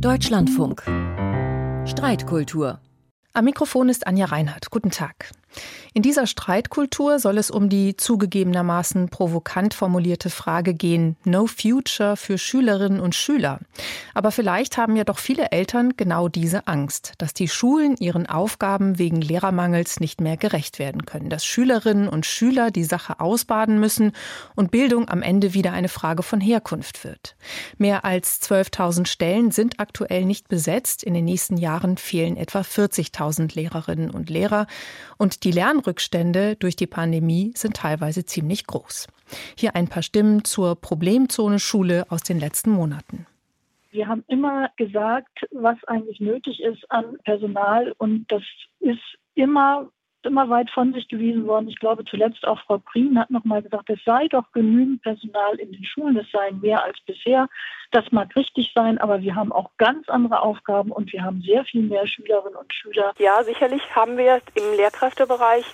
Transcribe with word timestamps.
Deutschlandfunk. 0.00 0.82
Streitkultur. 1.88 2.80
Am 3.32 3.44
Mikrofon 3.46 3.88
ist 3.88 4.06
Anja 4.06 4.26
Reinhardt. 4.26 4.70
Guten 4.70 4.90
Tag. 4.90 5.30
In 5.94 6.02
dieser 6.02 6.26
Streitkultur 6.26 7.18
soll 7.18 7.38
es 7.38 7.50
um 7.50 7.70
die 7.70 7.96
zugegebenermaßen 7.96 9.08
provokant 9.08 9.72
formulierte 9.72 10.28
Frage 10.28 10.74
gehen, 10.74 11.16
No 11.24 11.46
Future 11.46 12.18
für 12.18 12.36
Schülerinnen 12.36 13.00
und 13.00 13.14
Schüler. 13.14 13.60
Aber 14.12 14.30
vielleicht 14.30 14.76
haben 14.76 14.96
ja 14.96 15.04
doch 15.04 15.18
viele 15.18 15.52
Eltern 15.52 15.94
genau 15.96 16.28
diese 16.28 16.66
Angst, 16.66 17.14
dass 17.16 17.32
die 17.32 17.48
Schulen 17.48 17.96
ihren 17.96 18.26
Aufgaben 18.26 18.98
wegen 18.98 19.22
Lehrermangels 19.22 19.98
nicht 20.00 20.20
mehr 20.20 20.36
gerecht 20.36 20.78
werden 20.78 21.06
können, 21.06 21.30
dass 21.30 21.46
Schülerinnen 21.46 22.08
und 22.08 22.26
Schüler 22.26 22.70
die 22.70 22.84
Sache 22.84 23.20
ausbaden 23.20 23.80
müssen 23.80 24.12
und 24.54 24.70
Bildung 24.70 25.08
am 25.08 25.22
Ende 25.22 25.54
wieder 25.54 25.72
eine 25.72 25.88
Frage 25.88 26.22
von 26.22 26.42
Herkunft 26.42 27.04
wird. 27.04 27.36
Mehr 27.78 28.04
als 28.04 28.42
12.000 28.42 29.06
Stellen 29.06 29.50
sind 29.50 29.80
aktuell 29.80 30.26
nicht 30.26 30.48
besetzt. 30.48 31.02
In 31.02 31.14
den 31.14 31.24
nächsten 31.24 31.56
Jahren 31.56 31.96
fehlen 31.96 32.36
etwa 32.36 32.60
40.000 32.60 33.54
Lehrerinnen 33.54 34.10
und 34.10 34.28
Lehrer 34.28 34.66
und 35.16 35.35
die 35.40 35.50
Lernrückstände 35.50 36.56
durch 36.56 36.76
die 36.76 36.86
Pandemie 36.86 37.52
sind 37.54 37.76
teilweise 37.76 38.24
ziemlich 38.24 38.66
groß. 38.66 39.08
Hier 39.56 39.74
ein 39.74 39.88
paar 39.88 40.02
Stimmen 40.02 40.44
zur 40.44 40.76
Problemzone 40.76 41.58
Schule 41.58 42.06
aus 42.10 42.22
den 42.22 42.38
letzten 42.38 42.70
Monaten. 42.70 43.26
Wir 43.90 44.08
haben 44.08 44.24
immer 44.28 44.70
gesagt, 44.76 45.46
was 45.52 45.82
eigentlich 45.84 46.20
nötig 46.20 46.60
ist 46.60 46.90
an 46.90 47.16
Personal 47.24 47.94
und 47.98 48.26
das 48.28 48.42
ist 48.80 49.00
immer 49.34 49.88
immer 50.26 50.50
weit 50.50 50.70
von 50.70 50.92
sich 50.92 51.08
gewiesen 51.08 51.46
worden. 51.46 51.68
Ich 51.68 51.78
glaube, 51.78 52.04
zuletzt 52.04 52.46
auch 52.46 52.60
Frau 52.60 52.78
Prien 52.78 53.18
hat 53.18 53.30
noch 53.30 53.44
mal 53.44 53.62
gesagt, 53.62 53.88
es 53.90 54.02
sei 54.04 54.28
doch 54.28 54.52
genügend 54.52 55.02
Personal 55.02 55.56
in 55.56 55.72
den 55.72 55.84
Schulen, 55.84 56.16
es 56.16 56.30
seien 56.30 56.60
mehr 56.60 56.84
als 56.84 57.00
bisher. 57.06 57.48
Das 57.92 58.10
mag 58.12 58.34
richtig 58.36 58.72
sein, 58.74 58.98
aber 58.98 59.22
wir 59.22 59.34
haben 59.34 59.52
auch 59.52 59.70
ganz 59.78 60.08
andere 60.08 60.42
Aufgaben 60.42 60.92
und 60.92 61.12
wir 61.12 61.22
haben 61.22 61.40
sehr 61.42 61.64
viel 61.64 61.82
mehr 61.82 62.06
Schülerinnen 62.06 62.56
und 62.56 62.72
Schüler. 62.74 63.14
Ja, 63.18 63.42
sicherlich 63.44 63.94
haben 63.94 64.18
wir 64.18 64.40
im 64.54 64.76
Lehrkräftebereich 64.76 65.64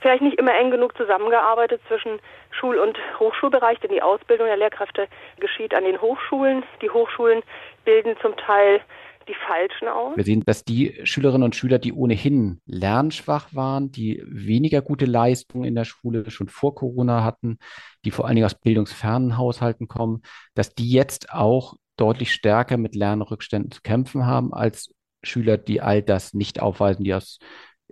vielleicht 0.00 0.22
nicht 0.22 0.38
immer 0.38 0.54
eng 0.54 0.70
genug 0.70 0.96
zusammengearbeitet 0.96 1.80
zwischen 1.88 2.20
Schul- 2.50 2.78
und 2.78 2.96
Hochschulbereich, 3.18 3.80
denn 3.80 3.90
die 3.90 4.02
Ausbildung 4.02 4.46
der 4.46 4.56
Lehrkräfte 4.56 5.08
geschieht 5.40 5.74
an 5.74 5.84
den 5.84 6.00
Hochschulen. 6.00 6.62
Die 6.82 6.90
Hochschulen 6.90 7.42
bilden 7.84 8.16
zum 8.22 8.36
Teil 8.36 8.80
die 9.28 9.36
falschen 9.46 9.88
aus. 9.88 10.16
Wir 10.16 10.24
sehen, 10.24 10.42
dass 10.44 10.64
die 10.64 10.98
Schülerinnen 11.04 11.44
und 11.44 11.54
Schüler, 11.54 11.78
die 11.78 11.92
ohnehin 11.92 12.60
lernschwach 12.66 13.54
waren, 13.54 13.92
die 13.92 14.22
weniger 14.26 14.82
gute 14.82 15.04
Leistungen 15.04 15.64
in 15.64 15.74
der 15.74 15.84
Schule 15.84 16.30
schon 16.30 16.48
vor 16.48 16.74
Corona 16.74 17.22
hatten, 17.22 17.58
die 18.04 18.10
vor 18.10 18.26
allen 18.26 18.36
Dingen 18.36 18.46
aus 18.46 18.58
bildungsfernen 18.58 19.36
Haushalten 19.36 19.86
kommen, 19.86 20.22
dass 20.54 20.74
die 20.74 20.90
jetzt 20.90 21.32
auch 21.32 21.74
deutlich 21.96 22.32
stärker 22.32 22.76
mit 22.76 22.94
Lernrückständen 22.94 23.70
zu 23.70 23.82
kämpfen 23.82 24.26
haben 24.26 24.54
als 24.54 24.94
Schüler, 25.22 25.58
die 25.58 25.80
all 25.80 26.02
das 26.02 26.32
nicht 26.32 26.60
aufweisen, 26.60 27.04
die 27.04 27.14
aus 27.14 27.38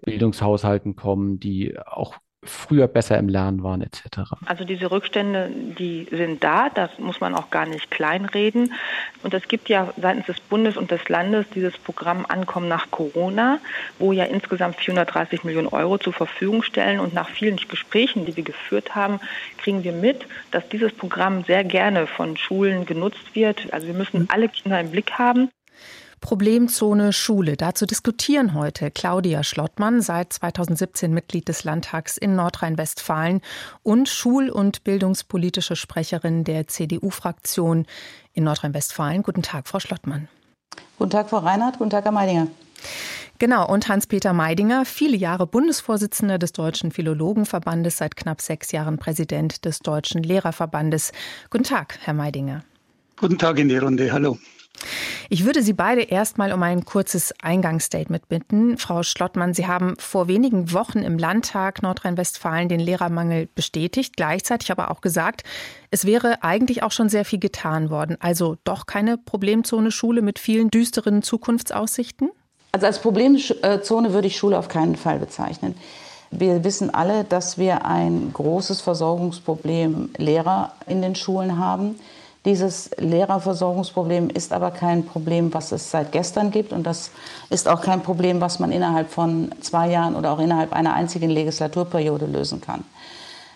Bildungshaushalten 0.03 0.97
kommen, 0.97 1.41
die 1.41 1.78
auch 1.78 2.17
früher 2.45 2.89
besser 2.89 3.19
im 3.19 3.29
Lernen 3.29 3.62
waren 3.62 3.83
etc. 3.83 4.33
Also 4.45 4.65
diese 4.65 4.91
Rückstände, 4.91 5.51
die 5.79 6.06
sind 6.11 6.43
da, 6.43 6.69
das 6.69 6.98
muss 6.98 7.20
man 7.20 7.34
auch 7.34 7.51
gar 7.51 7.67
nicht 7.67 7.91
kleinreden. 7.91 8.73
Und 9.23 9.34
es 9.34 9.48
gibt 9.48 9.69
ja 9.69 9.93
seitens 10.01 10.27
des 10.27 10.41
Bundes 10.41 10.77
und 10.77 10.91
des 10.91 11.09
Landes 11.09 11.47
dieses 11.55 11.77
Programm 11.78 12.27
Ankommen 12.28 12.69
nach 12.69 12.91
Corona, 12.91 13.59
wo 13.98 14.12
ja 14.12 14.25
insgesamt 14.25 14.77
430 14.77 15.45
Millionen 15.45 15.69
Euro 15.69 15.98
zur 15.98 16.12
Verfügung 16.12 16.62
stellen. 16.62 17.01
Und 17.01 17.15
nach 17.15 17.28
vielen 17.28 17.56
Gesprächen, 17.56 18.27
die 18.27 18.37
wir 18.37 18.45
geführt 18.45 18.95
haben, 18.95 19.21
kriegen 19.59 19.84
wir 19.84 19.93
mit, 19.93 20.27
dass 20.50 20.69
dieses 20.69 20.93
Programm 20.93 21.45
sehr 21.45 21.65
gerne 21.65 22.06
von 22.06 22.37
Schulen 22.37 22.87
genutzt 22.87 23.34
wird. 23.34 23.73
Also 23.73 23.87
wir 23.87 23.95
müssen 23.95 24.28
alle 24.31 24.48
Kinder 24.48 24.81
im 24.81 24.91
Blick 24.91 25.12
haben. 25.12 25.50
Problemzone 26.27 27.12
Schule. 27.12 27.56
Dazu 27.56 27.86
diskutieren 27.86 28.55
heute 28.55 28.91
Claudia 28.91 29.44
Schlottmann, 29.44 30.00
seit 30.02 30.32
2017 30.32 31.14
Mitglied 31.14 31.46
des 31.46 31.62
Landtags 31.62 32.16
in 32.16 32.34
Nordrhein-Westfalen 32.34 33.42
und 33.84 34.09
schul- 34.09 34.50
und 34.50 34.82
bildungspolitische 34.82 35.76
Sprecherin 35.76 36.42
der 36.42 36.66
CDU-Fraktion 36.66 37.86
in 38.32 38.42
Nordrhein-Westfalen. 38.42 39.22
Guten 39.22 39.42
Tag, 39.42 39.69
Frau 39.69 39.78
Schlottmann. 39.78 40.26
Guten 40.98 41.10
Tag, 41.10 41.31
Frau 41.31 41.38
Reinhardt. 41.38 41.78
Guten 41.78 41.91
Tag, 41.91 42.04
Herr 42.04 42.10
Meidinger. 42.10 42.48
Genau, 43.38 43.65
und 43.69 43.86
Hans-Peter 43.86 44.32
Meidinger, 44.32 44.84
viele 44.84 45.16
Jahre 45.16 45.47
Bundesvorsitzender 45.47 46.41
des 46.41 46.50
Deutschen 46.50 46.91
Philologenverbandes, 46.91 47.98
seit 47.98 48.16
knapp 48.16 48.41
sechs 48.41 48.72
Jahren 48.72 48.98
Präsident 48.98 49.65
des 49.65 49.78
Deutschen 49.78 50.25
Lehrerverbandes. 50.25 51.12
Guten 51.50 51.62
Tag, 51.62 52.00
Herr 52.03 52.15
Meidinger. 52.15 52.65
Guten 53.15 53.38
Tag 53.38 53.60
in 53.60 53.69
die 53.69 53.76
Runde. 53.76 54.12
Hallo. 54.12 54.36
Ich 55.28 55.44
würde 55.44 55.62
Sie 55.62 55.72
beide 55.72 56.03
erstmal 56.03 56.53
um 56.53 56.62
ein 56.62 56.84
kurzes 56.84 57.34
Eingangsstatement 57.42 58.28
bitten. 58.28 58.78
Frau 58.78 59.03
Schlottmann, 59.03 59.54
Sie 59.54 59.66
haben 59.66 59.97
vor 59.98 60.28
wenigen 60.28 60.72
Wochen 60.72 60.98
im 60.98 61.19
Landtag 61.19 61.82
Nordrhein-Westfalen 61.82 62.69
den 62.69 62.81
Lehrermangel 62.81 63.48
bestätigt, 63.54 64.16
gleichzeitig 64.16 64.70
aber 64.70 64.91
auch 64.91 65.00
gesagt, 65.00 65.42
es 65.91 66.04
wäre 66.04 66.42
eigentlich 66.42 66.82
auch 66.82 66.92
schon 66.92 67.09
sehr 67.09 67.25
viel 67.25 67.41
getan 67.41 67.91
worden. 67.91 68.16
Also 68.20 68.56
doch 68.65 68.86
keine 68.86 69.19
Problemzone 69.19 69.91
Schule 69.91 70.22
mit 70.22 70.38
vielen 70.38 70.70
düsteren 70.70 71.22
Zukunftsaussichten? 71.22 72.31
Also 72.72 72.86
als 72.86 73.00
Problemzone 73.00 74.12
würde 74.12 74.26
ich 74.26 74.36
Schule 74.36 74.59
auf 74.59 74.69
keinen 74.69 74.97
Fall 74.97 75.19
bezeichnen. 75.19 75.75
Wir 76.31 76.65
wissen 76.65 76.92
alle, 76.92 77.25
dass 77.25 77.56
wir 77.56 77.84
ein 77.84 78.31
großes 78.32 78.81
Versorgungsproblem 78.81 80.10
Lehrer 80.19 80.72
in 80.86 81.00
den 81.00 81.15
Schulen 81.15 81.59
haben. 81.59 81.98
Dieses 82.47 82.91
Lehrerversorgungsproblem 82.97 84.31
ist 84.31 84.53
aber 84.53 84.71
kein 84.71 85.05
Problem, 85.05 85.53
was 85.53 85.73
es 85.73 85.91
seit 85.91 86.12
gestern 86.12 86.53
gibt. 86.53 86.73
Und 86.73 86.84
das 86.84 87.11
ist 87.51 87.67
auch 87.67 87.83
kein 87.83 88.05
Problem, 88.05 88.41
was 88.41 88.61
man 88.61 88.71
innerhalb 88.71 89.11
von 89.11 89.51
zwei 89.61 89.91
Jahren 89.91 90.15
oder 90.15 90.31
auch 90.31 90.39
innerhalb 90.39 90.73
einer 90.73 90.95
einzigen 90.95 91.29
Legislaturperiode 91.29 92.27
lösen 92.27 92.61
kann. 92.61 92.84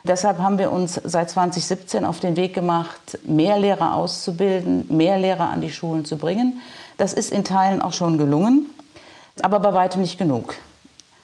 Deshalb 0.03 0.39
haben 0.39 0.59
wir 0.59 0.73
uns 0.73 1.01
seit 1.05 1.31
2017 1.31 2.05
auf 2.05 2.19
den 2.19 2.35
Weg 2.35 2.53
gemacht, 2.53 3.21
mehr 3.23 3.61
Lehrer 3.61 3.95
auszubilden, 3.95 4.87
mehr 4.89 5.19
Lehrer 5.19 5.51
an 5.51 5.61
die 5.61 5.71
Schulen 5.71 6.05
zu 6.05 6.17
bringen. 6.17 6.61
Das 6.97 7.13
ist 7.13 7.31
in 7.31 7.45
Teilen 7.45 7.81
auch 7.83 7.93
schon 7.93 8.19
gelungen, 8.19 8.67
aber 9.41 9.61
bei 9.61 9.73
weitem 9.73 10.01
nicht 10.01 10.19
genug. 10.19 10.55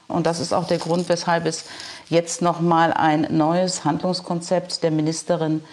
Und 0.07 0.27
das 0.27 0.39
ist 0.39 0.53
auch 0.53 0.69
der 0.69 0.79
Grund, 0.79 1.09
weshalb 1.09 1.47
es 1.47 1.65
jetzt 2.09 2.43
noch 2.43 2.61
mal 2.61 2.93
ein 2.93 3.27
neues 3.31 3.85
Handlungskonzept 3.85 4.85
der 4.85 4.93
Ministerin 4.93 5.65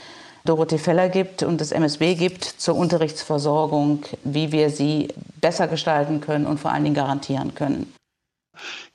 Dorothee 0.46 0.78
Feller 0.78 1.10
gibt 1.10 1.44
und 1.44 1.62
das 1.62 1.72
MSB 1.72 2.16
gibt 2.16 2.44
zur 2.44 2.76
Unterrichtsversorgung, 2.76 4.04
wie 4.24 4.52
wir 4.52 4.70
sie 4.70 5.08
besser 5.40 5.68
gestalten 5.68 6.22
können 6.22 6.46
und 6.46 6.60
vor 6.60 6.72
allen 6.72 6.84
Dingen 6.84 6.96
garantieren 6.96 7.56
können. 7.56 7.94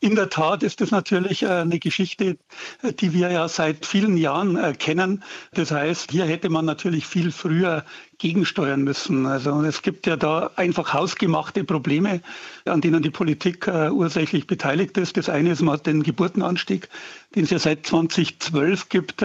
In 0.00 0.14
der 0.14 0.30
Tat 0.30 0.62
ist 0.62 0.80
es 0.80 0.92
natürlich 0.92 1.42
äh, 1.42 1.48
eine 1.48 1.78
Geschichte, 1.80 2.38
äh, 2.82 2.92
die 2.92 3.12
wir 3.12 3.30
ja 3.30 3.48
seit 3.48 3.84
vielen 3.84 4.16
Jahren 4.16 4.56
äh, 4.56 4.72
kennen. 4.72 5.24
Das 5.52 5.72
heißt, 5.72 6.12
hier 6.12 6.24
hätte 6.24 6.48
man 6.48 6.64
natürlich 6.64 7.06
viel 7.06 7.32
früher 7.32 7.84
gegensteuern 8.18 8.82
müssen. 8.82 9.26
Also 9.26 9.62
es 9.62 9.82
gibt 9.82 10.06
ja 10.06 10.16
da 10.16 10.50
einfach 10.54 10.92
hausgemachte 10.92 11.64
Probleme, 11.64 12.20
an 12.64 12.80
denen 12.80 13.02
die 13.02 13.10
Politik 13.10 13.68
ursächlich 13.68 14.46
beteiligt 14.46 14.96
ist. 14.98 15.16
Das 15.16 15.28
eine 15.28 15.50
ist 15.50 15.62
mal 15.62 15.78
den 15.78 16.02
Geburtenanstieg, 16.02 16.88
den 17.34 17.44
es 17.44 17.50
ja 17.50 17.58
seit 17.58 17.86
2012 17.86 18.88
gibt 18.88 19.24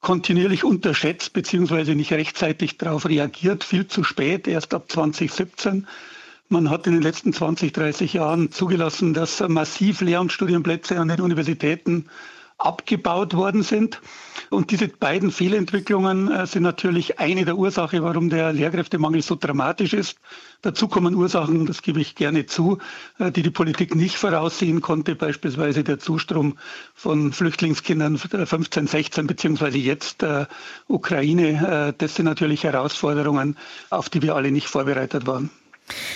kontinuierlich 0.00 0.64
unterschätzt 0.64 1.32
bzw. 1.32 1.94
nicht 1.94 2.12
rechtzeitig 2.12 2.78
darauf 2.78 3.06
reagiert, 3.08 3.64
viel 3.64 3.86
zu 3.86 4.04
spät, 4.04 4.46
erst 4.46 4.74
ab 4.74 4.90
2017. 4.90 5.86
Man 6.48 6.70
hat 6.70 6.86
in 6.86 6.94
den 6.94 7.02
letzten 7.02 7.32
20, 7.32 7.72
30 7.72 8.14
Jahren 8.14 8.50
zugelassen, 8.50 9.12
dass 9.12 9.40
massiv 9.46 10.00
Lehramtsstudienplätze 10.00 10.98
an 10.98 11.08
den 11.08 11.20
Universitäten 11.20 12.06
abgebaut 12.58 13.34
worden 13.34 13.62
sind. 13.62 14.00
Und 14.50 14.70
diese 14.70 14.88
beiden 14.88 15.30
Fehlentwicklungen 15.30 16.30
äh, 16.30 16.46
sind 16.46 16.62
natürlich 16.62 17.18
eine 17.18 17.44
der 17.44 17.56
Ursachen, 17.56 18.02
warum 18.02 18.30
der 18.30 18.52
Lehrkräftemangel 18.52 19.22
so 19.22 19.36
dramatisch 19.36 19.92
ist. 19.92 20.18
Dazu 20.62 20.88
kommen 20.88 21.14
Ursachen, 21.14 21.66
das 21.66 21.82
gebe 21.82 22.00
ich 22.00 22.14
gerne 22.14 22.46
zu, 22.46 22.78
äh, 23.18 23.30
die 23.30 23.42
die 23.42 23.50
Politik 23.50 23.94
nicht 23.94 24.16
voraussehen 24.16 24.80
konnte, 24.80 25.14
beispielsweise 25.14 25.84
der 25.84 25.98
Zustrom 25.98 26.58
von 26.94 27.32
Flüchtlingskindern 27.32 28.18
15, 28.18 28.86
16 28.86 29.26
beziehungsweise 29.26 29.78
jetzt 29.78 30.22
äh, 30.22 30.46
Ukraine. 30.88 31.94
Das 31.98 32.14
sind 32.14 32.24
natürlich 32.24 32.64
Herausforderungen, 32.64 33.56
auf 33.90 34.08
die 34.08 34.22
wir 34.22 34.34
alle 34.34 34.50
nicht 34.50 34.68
vorbereitet 34.68 35.26
waren. 35.26 35.50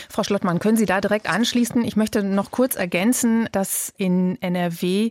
Frau 0.09 0.23
Schlottmann, 0.23 0.59
können 0.59 0.77
Sie 0.77 0.87
da 0.87 1.01
direkt 1.01 1.29
anschließen? 1.29 1.85
Ich 1.85 1.97
möchte 1.97 2.23
noch 2.23 2.51
kurz 2.51 2.77
ergänzen, 2.77 3.49
dass 3.53 3.93
in 3.97 4.41
NRW 4.41 5.11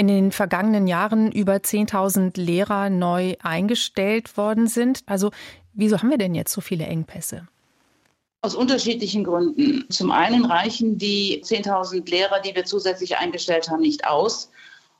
in 0.00 0.08
den 0.08 0.32
vergangenen 0.32 0.86
Jahren 0.86 1.30
über 1.30 1.56
10.000 1.56 2.40
Lehrer 2.40 2.88
neu 2.88 3.34
eingestellt 3.42 4.38
worden 4.38 4.66
sind. 4.66 5.02
Also 5.04 5.30
wieso 5.74 5.98
haben 5.98 6.08
wir 6.08 6.16
denn 6.16 6.34
jetzt 6.34 6.54
so 6.54 6.62
viele 6.62 6.86
Engpässe? 6.86 7.46
Aus 8.40 8.54
unterschiedlichen 8.54 9.24
Gründen. 9.24 9.84
Zum 9.90 10.10
einen 10.10 10.46
reichen 10.46 10.96
die 10.96 11.42
10.000 11.44 12.08
Lehrer, 12.08 12.40
die 12.40 12.54
wir 12.54 12.64
zusätzlich 12.64 13.18
eingestellt 13.18 13.68
haben, 13.68 13.82
nicht 13.82 14.06
aus 14.06 14.50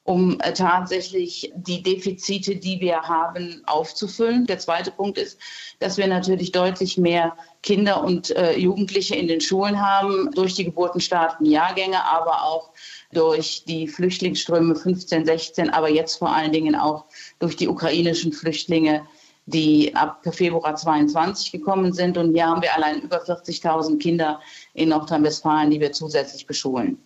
um 0.05 0.41
äh, 0.41 0.52
tatsächlich 0.52 1.52
die 1.55 1.82
Defizite, 1.82 2.56
die 2.56 2.81
wir 2.81 3.02
haben, 3.02 3.62
aufzufüllen. 3.67 4.47
Der 4.47 4.58
zweite 4.58 4.91
Punkt 4.91 5.19
ist, 5.19 5.38
dass 5.79 5.99
wir 5.99 6.06
natürlich 6.06 6.52
deutlich 6.52 6.97
mehr 6.97 7.37
Kinder 7.62 8.02
und 8.02 8.31
äh, 8.31 8.56
Jugendliche 8.58 9.14
in 9.14 9.29
den 9.29 9.41
Schulen 9.41 9.81
haben, 9.81 10.31
durch 10.32 10.55
die 10.55 10.64
geburtenstarken 10.64 11.47
Jahrgänge, 11.47 12.05
aber 12.05 12.44
auch 12.44 12.70
durch 13.12 13.65
die 13.65 13.89
Flüchtlingsströme 13.89 14.77
15, 14.77 15.27
16, 15.27 15.71
aber 15.71 15.91
jetzt 15.91 16.17
vor 16.17 16.35
allen 16.35 16.53
Dingen 16.53 16.75
auch 16.75 17.07
durch 17.39 17.57
die 17.57 17.69
ukrainischen 17.69 18.33
Flüchtlinge, 18.33 19.07
die 19.47 19.95
ab 19.97 20.23
Februar 20.31 20.77
22 20.77 21.51
gekommen 21.51 21.93
sind. 21.93 22.17
Und 22.17 22.35
hier 22.35 22.47
haben 22.47 22.62
wir 22.62 22.75
allein 22.75 23.03
über 23.03 23.23
40.000 23.23 23.99
Kinder 23.99 24.41
in 24.75 24.91
Nordrhein-Westfalen, 24.91 25.71
die 25.71 25.81
wir 25.81 25.93
zusätzlich 25.93 26.47
beschulen. 26.47 26.99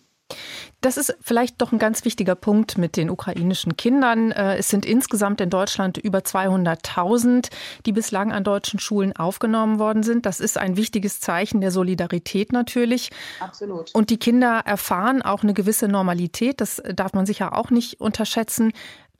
Das 0.85 0.97
ist 0.97 1.17
vielleicht 1.19 1.63
doch 1.63 1.71
ein 1.71 1.79
ganz 1.79 2.05
wichtiger 2.05 2.35
Punkt 2.35 2.77
mit 2.77 2.95
den 2.95 3.09
ukrainischen 3.09 3.75
Kindern. 3.75 4.31
Äh, 4.31 4.57
es 4.57 4.69
sind 4.69 4.85
insgesamt 4.85 5.41
in 5.41 5.49
Deutschland 5.49 5.97
über 5.97 6.19
200.000, 6.19 7.49
die 7.87 7.91
bislang 7.91 8.31
an 8.31 8.43
deutschen 8.43 8.79
Schulen 8.79 9.15
aufgenommen 9.15 9.79
worden 9.79 10.03
sind. 10.03 10.27
Das 10.27 10.39
ist 10.39 10.59
ein 10.59 10.77
wichtiges 10.77 11.19
Zeichen 11.19 11.59
der 11.59 11.71
Solidarität 11.71 12.51
natürlich. 12.51 13.09
Absolut. 13.39 13.95
Und 13.95 14.11
die 14.11 14.19
Kinder 14.19 14.61
erfahren 14.63 15.23
auch 15.23 15.41
eine 15.41 15.55
gewisse 15.55 15.87
Normalität. 15.87 16.61
Das 16.61 16.83
darf 16.93 17.13
man 17.13 17.25
sicher 17.25 17.57
auch 17.57 17.71
nicht 17.71 17.99
unterschätzen. 17.99 18.71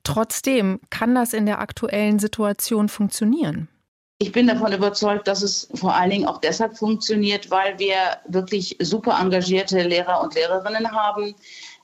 Trotzdem 0.04 0.78
kann 0.90 1.16
das 1.16 1.32
in 1.32 1.46
der 1.46 1.58
aktuellen 1.58 2.20
Situation 2.20 2.88
funktionieren. 2.88 3.66
Ich 4.18 4.32
bin 4.32 4.46
davon 4.46 4.72
überzeugt, 4.72 5.28
dass 5.28 5.42
es 5.42 5.68
vor 5.74 5.94
allen 5.94 6.08
Dingen 6.08 6.26
auch 6.26 6.38
deshalb 6.38 6.78
funktioniert, 6.78 7.50
weil 7.50 7.78
wir 7.78 7.96
wirklich 8.26 8.76
super 8.80 9.18
engagierte 9.20 9.82
Lehrer 9.82 10.22
und 10.22 10.34
Lehrerinnen 10.34 10.90
haben, 10.90 11.34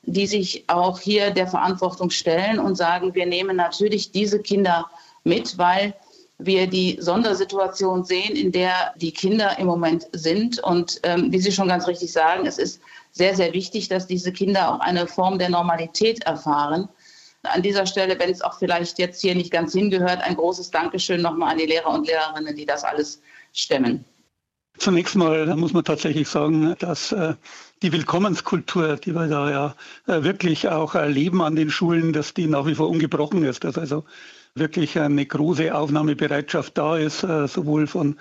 die 0.04 0.26
sich 0.26 0.64
auch 0.68 0.98
hier 0.98 1.30
der 1.30 1.46
Verantwortung 1.46 2.08
stellen 2.08 2.58
und 2.58 2.76
sagen, 2.76 3.14
wir 3.14 3.26
nehmen 3.26 3.56
natürlich 3.56 4.12
diese 4.12 4.40
Kinder 4.40 4.90
mit, 5.24 5.58
weil 5.58 5.94
wir 6.38 6.66
die 6.66 6.96
Sondersituation 7.00 8.04
sehen, 8.04 8.34
in 8.34 8.50
der 8.50 8.94
die 8.96 9.12
Kinder 9.12 9.58
im 9.58 9.66
Moment 9.66 10.08
sind. 10.12 10.58
Und 10.58 11.00
ähm, 11.02 11.30
wie 11.30 11.38
Sie 11.38 11.52
schon 11.52 11.68
ganz 11.68 11.86
richtig 11.86 12.12
sagen, 12.12 12.46
es 12.46 12.56
ist 12.56 12.80
sehr, 13.12 13.36
sehr 13.36 13.52
wichtig, 13.52 13.88
dass 13.88 14.06
diese 14.06 14.32
Kinder 14.32 14.72
auch 14.74 14.80
eine 14.80 15.06
Form 15.06 15.38
der 15.38 15.50
Normalität 15.50 16.24
erfahren. 16.24 16.88
An 17.44 17.62
dieser 17.62 17.86
Stelle, 17.86 18.18
wenn 18.18 18.30
es 18.30 18.42
auch 18.42 18.58
vielleicht 18.58 18.98
jetzt 18.98 19.20
hier 19.20 19.34
nicht 19.34 19.50
ganz 19.50 19.72
hingehört, 19.72 20.20
ein 20.22 20.36
großes 20.36 20.70
Dankeschön 20.70 21.22
nochmal 21.22 21.52
an 21.52 21.58
die 21.58 21.66
Lehrer 21.66 21.90
und 21.90 22.06
Lehrerinnen, 22.06 22.54
die 22.54 22.66
das 22.66 22.84
alles 22.84 23.20
stemmen. 23.52 24.04
Zunächst 24.78 25.16
mal 25.16 25.54
muss 25.56 25.72
man 25.72 25.84
tatsächlich 25.84 26.28
sagen, 26.28 26.74
dass 26.78 27.12
äh, 27.12 27.34
die 27.82 27.92
Willkommenskultur, 27.92 28.96
die 28.96 29.14
wir 29.14 29.28
da 29.28 29.50
ja 29.50 29.74
äh, 30.06 30.24
wirklich 30.24 30.68
auch 30.68 30.94
erleben 30.94 31.42
an 31.42 31.56
den 31.56 31.70
Schulen, 31.70 32.12
dass 32.12 32.32
die 32.32 32.46
nach 32.46 32.66
wie 32.66 32.74
vor 32.74 32.88
ungebrochen 32.88 33.44
ist, 33.44 33.64
dass 33.64 33.76
also 33.76 34.04
wirklich 34.54 34.98
eine 34.98 35.26
große 35.26 35.74
Aufnahmebereitschaft 35.74 36.76
da 36.78 36.96
ist, 36.96 37.22
äh, 37.22 37.46
sowohl 37.48 37.86
von 37.86 38.18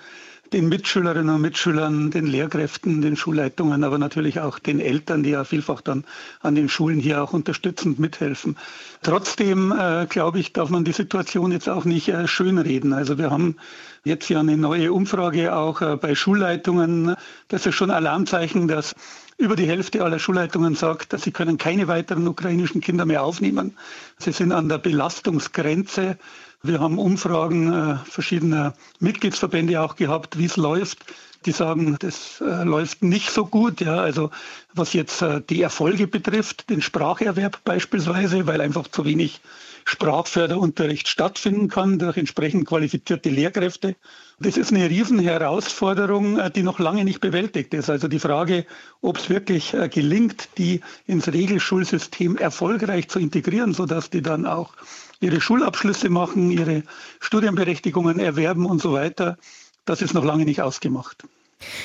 den 0.52 0.68
Mitschülerinnen 0.68 1.34
und 1.34 1.40
Mitschülern, 1.40 2.10
den 2.10 2.26
Lehrkräften, 2.26 3.00
den 3.02 3.16
Schulleitungen, 3.16 3.84
aber 3.84 3.98
natürlich 3.98 4.40
auch 4.40 4.58
den 4.58 4.80
Eltern, 4.80 5.22
die 5.22 5.30
ja 5.30 5.44
vielfach 5.44 5.80
dann 5.80 6.04
an 6.40 6.54
den 6.54 6.68
Schulen 6.68 6.98
hier 6.98 7.22
auch 7.22 7.32
unterstützend 7.32 7.98
mithelfen. 7.98 8.56
Trotzdem, 9.02 9.72
äh, 9.72 10.06
glaube 10.06 10.38
ich, 10.38 10.52
darf 10.52 10.70
man 10.70 10.84
die 10.84 10.92
Situation 10.92 11.52
jetzt 11.52 11.68
auch 11.68 11.84
nicht 11.84 12.08
äh, 12.08 12.28
schönreden. 12.28 12.92
Also 12.92 13.18
wir 13.18 13.30
haben 13.30 13.56
jetzt 14.04 14.28
ja 14.28 14.40
eine 14.40 14.56
neue 14.56 14.92
Umfrage 14.92 15.54
auch 15.54 15.80
äh, 15.80 15.96
bei 15.96 16.14
Schulleitungen. 16.14 17.16
Das 17.48 17.66
ist 17.66 17.74
schon 17.74 17.90
Alarmzeichen, 17.90 18.68
dass 18.68 18.94
über 19.38 19.56
die 19.56 19.66
Hälfte 19.66 20.04
aller 20.04 20.18
Schulleitungen 20.18 20.74
sagt, 20.74 21.12
dass 21.12 21.22
sie 21.22 21.32
können 21.32 21.58
keine 21.58 21.88
weiteren 21.88 22.28
ukrainischen 22.28 22.80
Kinder 22.80 23.06
mehr 23.06 23.24
aufnehmen. 23.24 23.76
Sie 24.18 24.32
sind 24.32 24.52
an 24.52 24.68
der 24.68 24.78
Belastungsgrenze. 24.78 26.16
Wir 26.64 26.78
haben 26.78 27.00
Umfragen 27.00 27.72
äh, 27.72 27.96
verschiedener 28.04 28.74
Mitgliedsverbände 29.00 29.80
auch 29.80 29.96
gehabt, 29.96 30.38
wie 30.38 30.44
es 30.44 30.56
läuft. 30.56 31.04
Die 31.44 31.50
sagen, 31.50 31.96
das 31.98 32.40
äh, 32.40 32.62
läuft 32.62 33.02
nicht 33.02 33.30
so 33.30 33.46
gut. 33.46 33.80
Ja, 33.80 33.96
also 33.96 34.30
was 34.72 34.92
jetzt 34.92 35.22
äh, 35.22 35.40
die 35.40 35.60
Erfolge 35.60 36.06
betrifft, 36.06 36.70
den 36.70 36.80
Spracherwerb 36.80 37.64
beispielsweise, 37.64 38.46
weil 38.46 38.60
einfach 38.60 38.86
zu 38.86 39.04
wenig 39.04 39.40
Sprachförderunterricht 39.84 41.08
stattfinden 41.08 41.66
kann 41.66 41.98
durch 41.98 42.16
entsprechend 42.16 42.68
qualifizierte 42.68 43.28
Lehrkräfte. 43.28 43.96
Das 44.38 44.56
ist 44.56 44.72
eine 44.72 44.88
Riesenherausforderung, 44.88 46.38
äh, 46.38 46.50
die 46.52 46.62
noch 46.62 46.78
lange 46.78 47.04
nicht 47.04 47.20
bewältigt 47.20 47.74
ist. 47.74 47.90
Also 47.90 48.06
die 48.06 48.20
Frage, 48.20 48.66
ob 49.00 49.18
es 49.18 49.28
wirklich 49.28 49.74
äh, 49.74 49.88
gelingt, 49.88 50.48
die 50.58 50.80
ins 51.08 51.26
Regelschulsystem 51.26 52.36
erfolgreich 52.36 53.08
zu 53.08 53.18
integrieren, 53.18 53.74
sodass 53.74 54.10
die 54.10 54.22
dann 54.22 54.46
auch 54.46 54.74
ihre 55.22 55.40
Schulabschlüsse 55.40 56.10
machen, 56.10 56.50
ihre 56.50 56.82
Studienberechtigungen 57.20 58.18
erwerben 58.18 58.66
und 58.66 58.82
so 58.82 58.92
weiter, 58.92 59.38
das 59.84 60.02
ist 60.02 60.14
noch 60.14 60.24
lange 60.24 60.44
nicht 60.44 60.60
ausgemacht. 60.60 61.24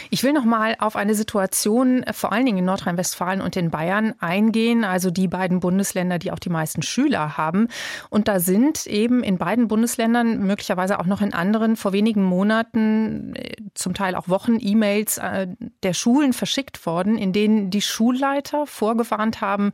Ich 0.10 0.24
will 0.24 0.34
noch 0.34 0.46
mal 0.46 0.76
auf 0.80 0.96
eine 0.96 1.16
Situation 1.16 2.04
äh, 2.04 2.14
vor 2.14 2.32
allen 2.32 2.46
Dingen 2.46 2.60
in 2.60 2.66
Nordrhein-Westfalen 2.66 3.42
und 3.42 3.56
in 3.56 3.72
Bayern 3.72 4.14
eingehen, 4.20 4.84
also 4.84 5.12
die 5.12 5.28
beiden 5.28 5.60
Bundesländer, 5.60 6.20
die 6.20 6.32
auch 6.32 6.40
die 6.40 6.50
meisten 6.50 6.82
Schüler 6.82 7.38
haben. 7.38 7.68
Und 8.10 8.28
da 8.28 8.40
sind 8.40 8.88
eben 8.88 9.24
in 9.24 9.38
beiden 9.38 9.68
Bundesländern, 9.68 10.46
möglicherweise 10.46 11.00
auch 11.00 11.06
noch 11.06 11.22
in 11.22 11.34
anderen, 11.34 11.76
vor 11.76 11.94
wenigen 11.94 12.24
Monaten, 12.24 13.36
äh, 13.36 13.56
zum 13.74 13.94
Teil 13.94 14.16
auch 14.16 14.30
Wochen, 14.30 14.58
E-Mails 14.60 15.18
äh, 15.18 15.48
der 15.84 15.94
Schulen 15.94 16.34
verschickt 16.34 16.86
worden, 16.86 17.18
in 17.18 17.34
denen 17.34 17.70
die 17.70 17.82
Schulleiter 17.82 18.68
vorgewarnt 18.68 19.42
haben, 19.42 19.72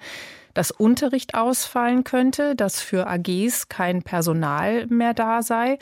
dass 0.54 0.72
Unterricht 0.72 1.36
ausfallen 1.36 2.04
könnte, 2.04 2.56
dass 2.56 2.80
für 2.80 3.08
AGs 3.08 3.70
kein 3.70 4.04
Personal 4.04 4.86
mehr 4.88 5.14
da 5.14 5.42
sei 5.42 5.80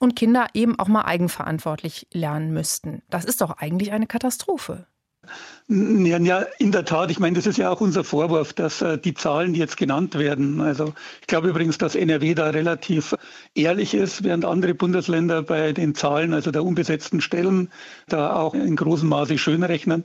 und 0.00 0.16
Kinder 0.16 0.48
eben 0.54 0.78
auch 0.78 0.88
mal 0.88 1.02
eigenverantwortlich 1.02 2.08
lernen 2.12 2.52
müssten. 2.52 3.02
Das 3.08 3.24
ist 3.24 3.40
doch 3.40 3.58
eigentlich 3.58 3.92
eine 3.92 4.06
Katastrophe. 4.06 4.86
Ja, 5.68 6.18
ja, 6.18 6.46
in 6.58 6.72
der 6.72 6.84
Tat. 6.84 7.10
Ich 7.10 7.20
meine, 7.20 7.36
das 7.36 7.46
ist 7.46 7.58
ja 7.58 7.70
auch 7.70 7.80
unser 7.80 8.02
Vorwurf, 8.02 8.52
dass 8.52 8.82
äh, 8.82 8.98
die 8.98 9.14
Zahlen, 9.14 9.52
die 9.52 9.60
jetzt 9.60 9.76
genannt 9.76 10.18
werden, 10.18 10.60
also 10.60 10.94
ich 11.20 11.26
glaube 11.28 11.48
übrigens, 11.48 11.78
dass 11.78 11.94
NRW 11.94 12.34
da 12.34 12.50
relativ 12.50 13.14
ehrlich 13.54 13.94
ist, 13.94 14.24
während 14.24 14.44
andere 14.44 14.74
Bundesländer 14.74 15.42
bei 15.42 15.72
den 15.72 15.94
Zahlen, 15.94 16.34
also 16.34 16.50
der 16.50 16.64
unbesetzten 16.64 17.20
Stellen, 17.20 17.70
da 18.08 18.34
auch 18.34 18.54
in 18.54 18.74
großem 18.74 19.08
Maße 19.08 19.38
schönrechnen 19.38 20.04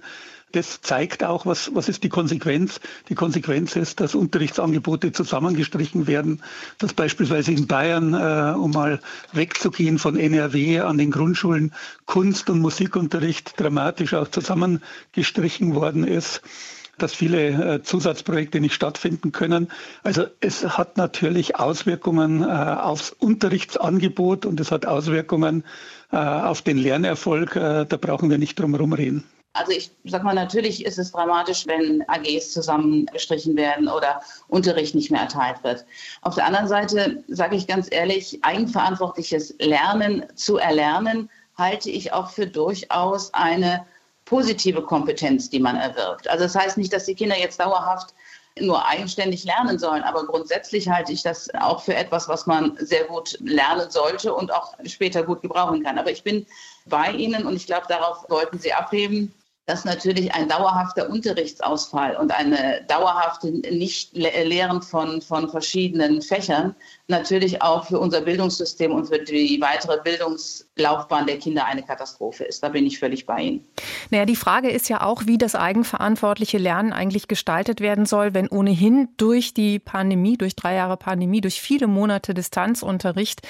das 0.56 0.80
zeigt 0.81 1.24
auch, 1.24 1.46
was, 1.46 1.75
was 1.75 1.90
ist 1.90 2.04
die 2.04 2.10
Konsequenz. 2.10 2.80
Die 3.10 3.16
Konsequenz 3.16 3.75
ist, 3.75 4.00
dass 4.00 4.16
Unterrichtsangebote 4.16 5.12
zusammengestrichen 5.12 6.07
werden, 6.07 6.42
dass 6.78 6.94
beispielsweise 6.94 7.52
in 7.52 7.68
Bayern, 7.68 8.13
äh, 8.13 8.57
um 8.57 8.72
mal 8.72 9.02
wegzugehen 9.34 10.00
von 10.00 10.18
NRW 10.18 10.80
an 10.80 10.98
den 10.98 11.12
Grundschulen, 11.12 11.74
Kunst- 12.06 12.50
und 12.50 12.60
Musikunterricht 12.60 13.60
dramatisch 13.60 14.13
auch 14.13 14.30
zusammengestrichen 14.30 15.75
worden 15.75 16.06
ist 16.06 16.41
dass 16.98 17.13
viele 17.13 17.50
äh, 17.50 17.84
Zusatzprojekte 17.84 18.62
nicht 18.62 18.74
stattfinden 18.74 19.34
können. 19.34 19.68
Also 20.03 20.27
es 20.39 20.63
hat 20.77 20.96
natürlich 20.96 21.58
Auswirkungen 21.58 22.41
äh, 22.41 22.46
aufs 22.46 23.12
Unterrichtsangebot 23.12 24.46
und 24.46 24.62
es 24.62 24.72
hat 24.72 24.86
Auswirkungen 24.86 25.65
äh, 26.13 26.15
auf 26.15 26.62
den 26.62 26.77
Lernerfolg. 26.77 27.56
Da 27.56 27.84
brauchen 27.84 28.30
wir 28.30 28.38
nicht 28.38 28.58
drum 28.58 28.72
herum 28.72 28.94
reden. 28.94 29.25
Also 29.56 29.72
ich 29.72 29.92
sag 30.04 30.24
mal, 30.24 30.36
natürlich 30.36 30.86
ist 30.86 31.00
es 31.00 31.12
dramatisch, 31.12 31.66
wenn 31.66 32.04
AGs 32.10 32.52
zusammengestrichen 32.52 33.56
werden 33.56 33.88
oder 33.88 34.22
Unterricht 34.50 34.96
nicht 34.96 35.12
mehr 35.12 35.22
erteilt 35.22 35.64
wird. 35.64 35.86
Auf 36.22 36.36
der 36.36 36.46
anderen 36.46 36.68
Seite 36.68 37.24
sage 37.30 37.56
ich 37.56 37.66
ganz 37.66 37.88
ehrlich, 37.90 38.40
eigenverantwortliches 38.44 39.56
Lernen 39.60 40.26
zu 40.36 40.58
erlernen, 40.58 41.30
halte 41.58 41.90
ich 41.90 42.12
auch 42.12 42.30
für 42.30 42.48
durchaus 42.48 43.34
eine 43.34 43.86
positive 44.26 44.82
Kompetenz, 44.82 45.50
die 45.50 45.60
man 45.60 45.78
erwirbt. 45.78 46.28
Also 46.28 46.44
das 46.44 46.56
heißt 46.56 46.78
nicht, 46.78 46.92
dass 46.92 47.06
die 47.06 47.16
Kinder 47.16 47.40
jetzt 47.40 47.60
dauerhaft 47.60 48.14
nur 48.60 48.86
eigenständig 48.86 49.46
lernen 49.46 49.80
sollen. 49.80 50.04
Aber 50.04 50.26
grundsätzlich 50.26 50.90
halte 50.90 51.14
ich 51.14 51.24
das 51.24 51.54
auch 51.56 51.82
für 51.82 51.96
etwas, 51.96 52.28
was 52.28 52.46
man 52.46 52.78
sehr 52.80 53.06
gut 53.06 53.38
lernen 53.42 53.90
sollte 53.90 54.34
und 54.34 54.54
auch 54.54 54.74
später 54.86 55.24
gut 55.24 55.42
gebrauchen 55.42 55.84
kann. 55.84 55.98
Aber 55.98 56.12
ich 56.12 56.24
bin 56.24 56.46
bei 56.86 57.12
Ihnen 57.12 57.46
und 57.46 57.56
ich 57.56 57.68
glaube, 57.68 57.86
darauf 57.88 58.30
wollten 58.30 58.60
Sie 58.60 58.74
abheben 58.74 59.34
dass 59.65 59.84
natürlich 59.84 60.34
ein 60.34 60.48
dauerhafter 60.48 61.10
Unterrichtsausfall 61.10 62.15
und 62.17 62.31
eine 62.31 62.84
dauerhafte 62.88 63.51
Nicht-Lehren 63.51 64.81
von, 64.84 65.22
von 65.22 65.50
verschiedenen 65.50 66.22
Fächern 66.22 66.75
natürlich 67.07 67.62
auch 67.63 67.86
für 67.86 68.00
unser 68.00 68.22
Bildungssystem 68.22 68.91
und 68.91 69.07
für 69.07 69.19
die 69.19 69.60
weitere 69.62 70.00
Bildungslaufbahn 70.01 71.25
der 71.25 71.39
Kinder 71.39 71.65
eine 71.65 71.81
Katastrophe 71.81 72.43
ist. 72.43 72.62
Da 72.62 72.69
bin 72.69 72.86
ich 72.86 73.00
völlig 73.00 73.25
bei 73.25 73.41
Ihnen. 73.41 73.67
Naja, 74.12 74.25
die 74.25 74.36
Frage 74.36 74.69
ist 74.69 74.88
ja 74.88 75.01
auch, 75.01 75.24
wie 75.25 75.39
das 75.39 75.55
eigenverantwortliche 75.55 76.60
Lernen 76.60 76.93
eigentlich 76.93 77.27
gestaltet 77.27 77.81
werden 77.81 78.05
soll, 78.05 78.36
wenn 78.36 78.48
ohnehin 78.48 79.10
durch 79.17 79.55
die 79.55 79.79
Pandemie, 79.79 80.38
durch 80.38 80.55
drei 80.55 80.75
Jahre 80.75 80.98
Pandemie, 80.98 81.41
durch 81.41 81.60
viele 81.60 81.88
Monate 81.88 82.36
Distanzunterricht 82.36 83.41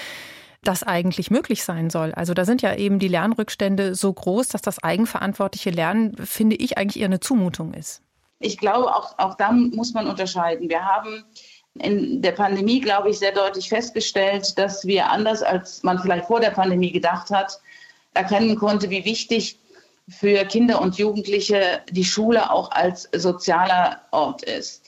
das 0.62 0.82
eigentlich 0.82 1.30
möglich 1.30 1.64
sein 1.64 1.90
soll. 1.90 2.12
Also 2.12 2.34
da 2.34 2.44
sind 2.44 2.62
ja 2.62 2.74
eben 2.74 2.98
die 2.98 3.08
Lernrückstände 3.08 3.94
so 3.94 4.12
groß, 4.12 4.48
dass 4.48 4.62
das 4.62 4.82
eigenverantwortliche 4.82 5.70
Lernen, 5.70 6.16
finde 6.16 6.56
ich, 6.56 6.78
eigentlich 6.78 7.00
eher 7.00 7.06
eine 7.06 7.20
Zumutung 7.20 7.74
ist. 7.74 8.02
Ich 8.38 8.58
glaube, 8.58 8.94
auch, 8.94 9.18
auch 9.18 9.34
da 9.36 9.52
muss 9.52 9.94
man 9.94 10.06
unterscheiden. 10.06 10.68
Wir 10.68 10.84
haben 10.84 11.24
in 11.74 12.22
der 12.22 12.32
Pandemie, 12.32 12.80
glaube 12.80 13.10
ich, 13.10 13.18
sehr 13.18 13.32
deutlich 13.32 13.68
festgestellt, 13.68 14.58
dass 14.58 14.86
wir 14.86 15.10
anders, 15.10 15.42
als 15.42 15.82
man 15.82 15.98
vielleicht 15.98 16.26
vor 16.26 16.40
der 16.40 16.50
Pandemie 16.50 16.92
gedacht 16.92 17.30
hat, 17.30 17.60
erkennen 18.14 18.56
konnte, 18.56 18.90
wie 18.90 19.04
wichtig 19.04 19.58
für 20.08 20.44
Kinder 20.44 20.80
und 20.80 20.98
Jugendliche 20.98 21.82
die 21.90 22.04
Schule 22.04 22.50
auch 22.50 22.70
als 22.70 23.08
sozialer 23.14 24.02
Ort 24.12 24.42
ist. 24.42 24.85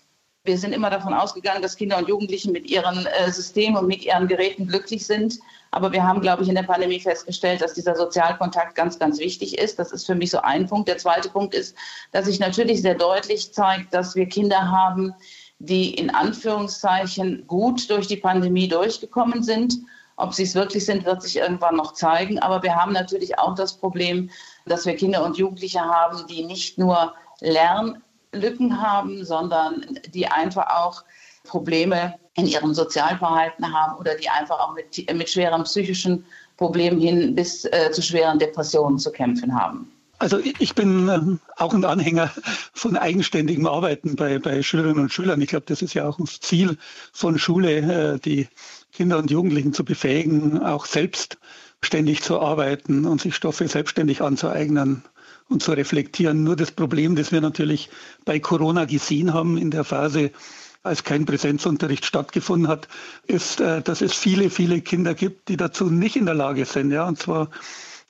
Wir 0.48 0.56
sind 0.56 0.72
immer 0.72 0.88
davon 0.88 1.12
ausgegangen, 1.12 1.60
dass 1.60 1.76
Kinder 1.76 1.98
und 1.98 2.08
Jugendliche 2.08 2.50
mit 2.50 2.70
ihren 2.70 3.04
äh, 3.04 3.30
Systemen 3.30 3.76
und 3.76 3.86
mit 3.86 4.02
ihren 4.02 4.28
Geräten 4.28 4.66
glücklich 4.66 5.04
sind. 5.04 5.40
Aber 5.72 5.92
wir 5.92 6.02
haben, 6.02 6.22
glaube 6.22 6.42
ich, 6.42 6.48
in 6.48 6.54
der 6.54 6.62
Pandemie 6.62 7.00
festgestellt, 7.00 7.60
dass 7.60 7.74
dieser 7.74 7.94
Sozialkontakt 7.94 8.74
ganz, 8.74 8.98
ganz 8.98 9.18
wichtig 9.18 9.58
ist. 9.58 9.78
Das 9.78 9.92
ist 9.92 10.06
für 10.06 10.14
mich 10.14 10.30
so 10.30 10.38
ein 10.38 10.66
Punkt. 10.66 10.88
Der 10.88 10.96
zweite 10.96 11.28
Punkt 11.28 11.54
ist, 11.54 11.76
dass 12.12 12.24
sich 12.24 12.40
natürlich 12.40 12.80
sehr 12.80 12.94
deutlich 12.94 13.52
zeigt, 13.52 13.92
dass 13.92 14.16
wir 14.16 14.24
Kinder 14.24 14.70
haben, 14.70 15.12
die 15.58 15.92
in 15.92 16.08
Anführungszeichen 16.08 17.46
gut 17.46 17.90
durch 17.90 18.06
die 18.06 18.16
Pandemie 18.16 18.68
durchgekommen 18.68 19.42
sind. 19.42 19.74
Ob 20.16 20.32
sie 20.32 20.44
es 20.44 20.54
wirklich 20.54 20.86
sind, 20.86 21.04
wird 21.04 21.20
sich 21.20 21.36
irgendwann 21.36 21.76
noch 21.76 21.92
zeigen. 21.92 22.38
Aber 22.38 22.62
wir 22.62 22.74
haben 22.74 22.94
natürlich 22.94 23.38
auch 23.38 23.54
das 23.54 23.74
Problem, 23.74 24.30
dass 24.64 24.86
wir 24.86 24.96
Kinder 24.96 25.26
und 25.26 25.36
Jugendliche 25.36 25.82
haben, 25.82 26.26
die 26.26 26.46
nicht 26.46 26.78
nur 26.78 27.12
Lernlücken 28.32 28.80
haben, 28.80 29.24
sondern 29.24 29.84
die 30.08 30.26
einfach 30.26 30.66
auch 30.68 31.04
Probleme 31.44 32.14
in 32.34 32.46
ihrem 32.46 32.74
Sozialverhalten 32.74 33.72
haben 33.72 33.98
oder 33.98 34.14
die 34.14 34.28
einfach 34.28 34.58
auch 34.60 34.74
mit, 34.74 35.12
mit 35.14 35.28
schweren 35.28 35.64
psychischen 35.64 36.24
Problemen 36.56 37.00
hin 37.00 37.34
bis 37.34 37.64
äh, 37.64 37.90
zu 37.92 38.02
schweren 38.02 38.38
Depressionen 38.38 38.98
zu 38.98 39.10
kämpfen 39.10 39.54
haben. 39.58 39.90
Also 40.20 40.40
ich 40.58 40.74
bin 40.74 41.08
ähm, 41.08 41.38
auch 41.56 41.72
ein 41.72 41.84
Anhänger 41.84 42.32
von 42.74 42.96
eigenständigem 42.96 43.66
Arbeiten 43.68 44.16
bei, 44.16 44.40
bei 44.40 44.62
Schülerinnen 44.62 45.04
und 45.04 45.12
Schülern. 45.12 45.40
Ich 45.40 45.48
glaube, 45.48 45.66
das 45.66 45.80
ist 45.80 45.94
ja 45.94 46.08
auch 46.08 46.18
ein 46.18 46.26
Ziel 46.26 46.76
von 47.12 47.38
Schule, 47.38 47.76
äh, 47.76 48.18
die 48.18 48.48
Kinder 48.98 49.18
und 49.18 49.30
Jugendlichen 49.30 49.72
zu 49.72 49.84
befähigen, 49.84 50.60
auch 50.60 50.84
selbstständig 50.84 52.20
zu 52.20 52.40
arbeiten 52.40 53.04
und 53.04 53.20
sich 53.20 53.36
Stoffe 53.36 53.68
selbstständig 53.68 54.22
anzueignen 54.22 55.04
und 55.48 55.62
zu 55.62 55.70
reflektieren. 55.70 56.42
Nur 56.42 56.56
das 56.56 56.72
Problem, 56.72 57.14
das 57.14 57.30
wir 57.30 57.40
natürlich 57.40 57.90
bei 58.24 58.40
Corona 58.40 58.86
gesehen 58.86 59.32
haben 59.32 59.56
in 59.56 59.70
der 59.70 59.84
Phase, 59.84 60.32
als 60.82 61.04
kein 61.04 61.26
Präsenzunterricht 61.26 62.06
stattgefunden 62.06 62.66
hat, 62.66 62.88
ist, 63.28 63.60
äh, 63.60 63.82
dass 63.82 64.00
es 64.00 64.14
viele, 64.14 64.50
viele 64.50 64.80
Kinder 64.80 65.14
gibt, 65.14 65.48
die 65.48 65.56
dazu 65.56 65.90
nicht 65.90 66.16
in 66.16 66.26
der 66.26 66.34
Lage 66.34 66.64
sind. 66.64 66.90
Ja, 66.90 67.06
und 67.06 67.20
zwar 67.20 67.50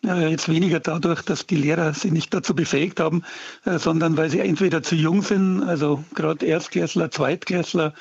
Jetzt 0.01 0.49
weniger 0.49 0.79
dadurch, 0.79 1.23
dass 1.23 1.45
die 1.45 1.57
Lehrer 1.57 1.93
sie 1.93 2.13
nicht 2.13 2.33
dazu 2.33 2.55
befähigt 2.55 3.01
haben, 3.01 3.25
äh, 3.65 3.81
sondern 3.81 4.17
weil 4.17 4.31
sie 4.31 4.39
entweder 4.39 4.81
zu 4.81 4.95
jung 4.95 5.23
sind, 5.23 5.61
also 5.65 6.05
gerade 6.15 6.47
Erstklässler, 6.47 7.11
Zweitklässler, 7.11 7.95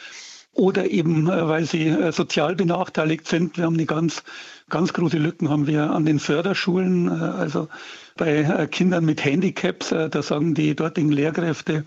oder 0.58 0.90
eben 0.90 1.30
äh, 1.30 1.48
weil 1.48 1.66
sie 1.66 1.88
äh, 1.88 2.12
sozial 2.12 2.56
benachteiligt 2.56 3.28
sind. 3.28 3.58
Wir 3.58 3.66
haben 3.66 3.78
die 3.78 3.86
ganz, 3.86 4.24
ganz 4.70 4.92
große 4.92 5.18
Lücken 5.18 5.50
haben 5.50 5.68
wir 5.68 5.92
an 5.92 6.06
den 6.06 6.20
Förderschulen, 6.20 7.10
also 7.10 7.70
bei 8.18 8.68
Kindern 8.72 9.06
mit 9.06 9.24
Handicaps. 9.24 9.90
Da 9.90 10.22
sagen 10.22 10.56
die 10.56 10.76
dortigen 10.76 11.12
Lehrkräfte, 11.12 11.86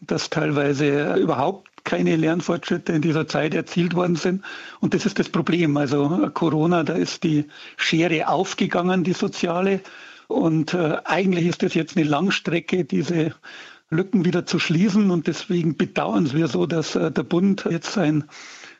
dass 0.00 0.30
teilweise 0.30 1.14
überhaupt 1.14 1.68
keine 1.84 2.16
Lernfortschritte 2.16 2.92
in 2.92 3.02
dieser 3.02 3.28
Zeit 3.28 3.54
erzielt 3.54 3.94
worden 3.94 4.16
sind. 4.16 4.42
Und 4.80 4.94
das 4.94 5.06
ist 5.06 5.18
das 5.18 5.28
Problem. 5.28 5.76
Also 5.76 6.30
Corona, 6.34 6.82
da 6.82 6.94
ist 6.94 7.22
die 7.22 7.44
Schere 7.76 8.28
aufgegangen, 8.28 9.04
die 9.04 9.12
soziale. 9.12 9.80
Und 10.26 10.74
äh, 10.74 10.96
eigentlich 11.04 11.46
ist 11.46 11.62
das 11.62 11.74
jetzt 11.74 11.96
eine 11.96 12.06
Langstrecke, 12.06 12.84
diese 12.84 13.34
Lücken 13.90 14.24
wieder 14.24 14.46
zu 14.46 14.58
schließen. 14.58 15.10
Und 15.10 15.26
deswegen 15.26 15.76
bedauern 15.76 16.32
wir 16.32 16.48
so, 16.48 16.66
dass 16.66 16.96
äh, 16.96 17.10
der 17.10 17.22
Bund 17.22 17.66
jetzt 17.70 17.92
sein 17.92 18.24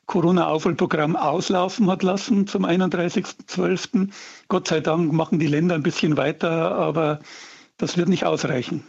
Corona-Aufholprogramm 0.06 1.16
auslaufen 1.16 1.90
hat 1.90 2.02
lassen 2.02 2.46
zum 2.46 2.64
31.12. 2.64 4.10
Gott 4.48 4.68
sei 4.68 4.80
Dank 4.80 5.12
machen 5.12 5.38
die 5.38 5.48
Länder 5.48 5.75
ein 5.75 5.82
bisschen 5.82 6.16
weiter, 6.16 6.76
aber 6.76 7.20
das 7.76 7.96
wird 7.96 8.08
nicht 8.08 8.25
ausreichen. 8.25 8.84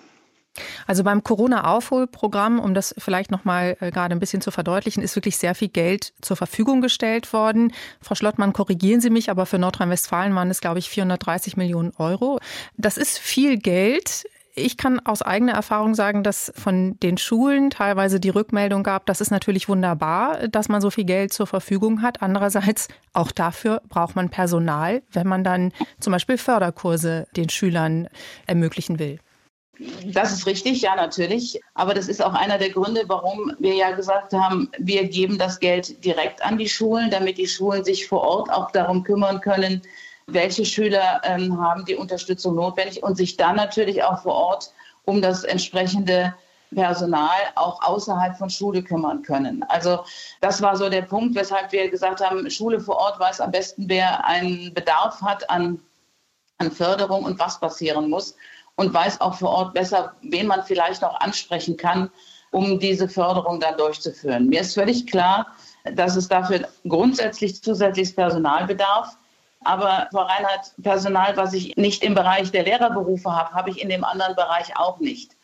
Also 0.88 1.04
beim 1.04 1.24
Corona-Aufholprogramm, 1.24 2.60
um 2.60 2.74
das 2.74 2.96
vielleicht 2.98 3.32
noch 3.32 3.46
mal 3.46 3.78
äh, 3.80 3.92
gerade 3.92 4.16
ein 4.16 4.20
bisschen 4.20 4.42
zu 4.42 4.52
verdeutlichen, 4.52 5.04
ist 5.04 5.16
wirklich 5.16 5.38
sehr 5.38 5.56
viel 5.56 5.68
Geld 5.68 6.14
zur 6.22 6.38
Verfügung 6.38 6.82
gestellt 6.82 7.32
worden. 7.34 7.74
Frau 8.02 8.16
Schlottmann, 8.16 8.54
korrigieren 8.54 9.02
Sie 9.02 9.10
mich, 9.10 9.30
aber 9.30 9.46
für 9.46 9.60
Nordrhein-Westfalen 9.60 10.34
waren 10.36 10.50
es, 10.50 10.62
glaube 10.62 10.80
ich, 10.80 10.90
430 10.90 11.58
Millionen 11.58 11.92
Euro. 11.98 12.40
Das 12.76 12.98
ist 12.98 13.20
viel 13.20 13.58
Geld. 13.58 14.26
Ich 14.60 14.76
kann 14.76 15.00
aus 15.06 15.22
eigener 15.22 15.52
Erfahrung 15.54 15.94
sagen, 15.94 16.24
dass 16.24 16.52
von 16.56 17.00
den 17.02 17.20
Schulen 17.20 17.70
teilweise 17.70 18.20
die 18.20 18.30
Rückmeldung 18.30 18.82
gab, 18.82 19.06
das 19.06 19.22
ist 19.22 19.30
natürlich 19.30 19.70
wunderbar, 19.70 20.48
dass 20.48 20.68
man 20.68 20.82
so 20.82 20.90
viel 20.90 21.04
Geld 21.04 21.32
zur 21.32 21.46
Verfügung 21.46 22.02
hat. 22.02 22.24
Andererseits, 22.24 22.88
auch 23.14 23.32
dafür 23.32 23.84
braucht 23.88 24.16
man 24.16 24.30
Personal, 24.30 25.04
wenn 25.12 25.28
man 25.28 25.44
dann 25.44 25.74
zum 26.00 26.12
Beispiel 26.12 26.40
Förderkurse 26.40 27.28
den 27.36 27.50
Schülern 27.50 28.08
ermöglichen 28.48 28.98
will. 28.98 29.20
Das 30.06 30.34
ist 30.34 30.48
richtig, 30.48 30.82
ja, 30.82 30.96
natürlich. 30.96 31.62
Aber 31.76 31.94
das 31.94 32.08
ist 32.08 32.24
auch 32.24 32.34
einer 32.34 32.58
der 32.58 32.72
Gründe, 32.72 33.04
warum 33.06 33.54
wir 33.60 33.76
ja 33.76 33.92
gesagt 33.92 34.34
haben, 34.34 34.72
wir 34.80 35.08
geben 35.08 35.38
das 35.38 35.60
Geld 35.60 36.04
direkt 36.04 36.42
an 36.42 36.58
die 36.58 36.68
Schulen, 36.68 37.12
damit 37.12 37.38
die 37.38 37.48
Schulen 37.48 37.84
sich 37.84 38.08
vor 38.08 38.22
Ort 38.22 38.52
auch 38.52 38.72
darum 38.72 39.04
kümmern 39.04 39.40
können, 39.40 39.84
welche 40.28 40.66
Schüler 40.66 41.22
ähm, 41.24 41.60
haben 41.60 41.86
die 41.86 41.96
Unterstützung 41.96 42.56
notwendig 42.56 43.02
und 43.02 43.16
sich 43.16 43.38
dann 43.38 43.56
natürlich 43.56 44.04
auch 44.04 44.22
vor 44.22 44.34
Ort 44.34 44.74
um 45.06 45.22
das 45.22 45.44
entsprechende 45.46 46.34
Personal 46.74 47.38
auch 47.56 47.82
außerhalb 47.82 48.38
von 48.38 48.50
Schule 48.50 48.84
kümmern 48.84 49.22
können. 49.22 49.64
Also 49.70 50.04
das 50.42 50.62
war 50.62 50.76
so 50.76 50.90
der 50.90 51.04
Punkt, 51.04 51.34
weshalb 51.36 51.72
wir 51.72 51.90
gesagt 51.90 52.20
haben, 52.20 52.50
Schule 52.50 52.82
vor 52.82 52.98
Ort 52.98 53.20
weiß 53.20 53.40
am 53.40 53.52
besten, 53.52 53.88
wer 53.88 54.26
einen 54.26 54.74
Bedarf 54.74 55.22
hat 55.22 55.50
an, 55.50 55.80
an 56.58 56.72
Förderung 56.72 57.24
und 57.24 57.40
was 57.40 57.60
passieren 57.60 58.10
muss 58.10 58.36
und 58.76 58.94
weiß 58.94 59.22
auch 59.22 59.36
vor 59.36 59.50
Ort 59.50 59.74
besser, 59.74 60.14
wen 60.24 60.48
man 60.48 60.64
vielleicht 60.64 61.02
noch 61.02 61.20
ansprechen 61.22 61.78
kann, 61.78 62.12
um 62.52 62.80
diese 62.80 63.08
Förderung 63.08 63.62
dann 63.62 63.78
durchzuführen. 63.78 64.48
Mir 64.48 64.62
ist 64.62 64.74
völlig 64.74 65.08
klar, 65.08 65.48
dass 65.94 66.18
es 66.18 66.28
dafür 66.28 66.68
grundsätzlich 66.88 67.62
zusätzliches 67.64 68.14
Personal 68.14 68.66
bedarf. 68.66 69.18
Aber 69.68 70.08
Frau 70.12 70.22
Reinhardt, 70.22 70.72
Personal, 70.82 71.36
was 71.36 71.52
ich 71.52 71.76
nicht 71.76 72.02
im 72.02 72.16
Bereich 72.16 72.52
der 72.52 72.64
Lehrerberufe 72.64 73.30
habe, 73.30 73.54
habe 73.54 73.70
ich 73.70 73.82
in 73.82 73.90
dem 73.90 74.06
anderen 74.06 74.34
Bereich 74.34 74.78
auch 74.78 75.00
nicht. 75.00 75.36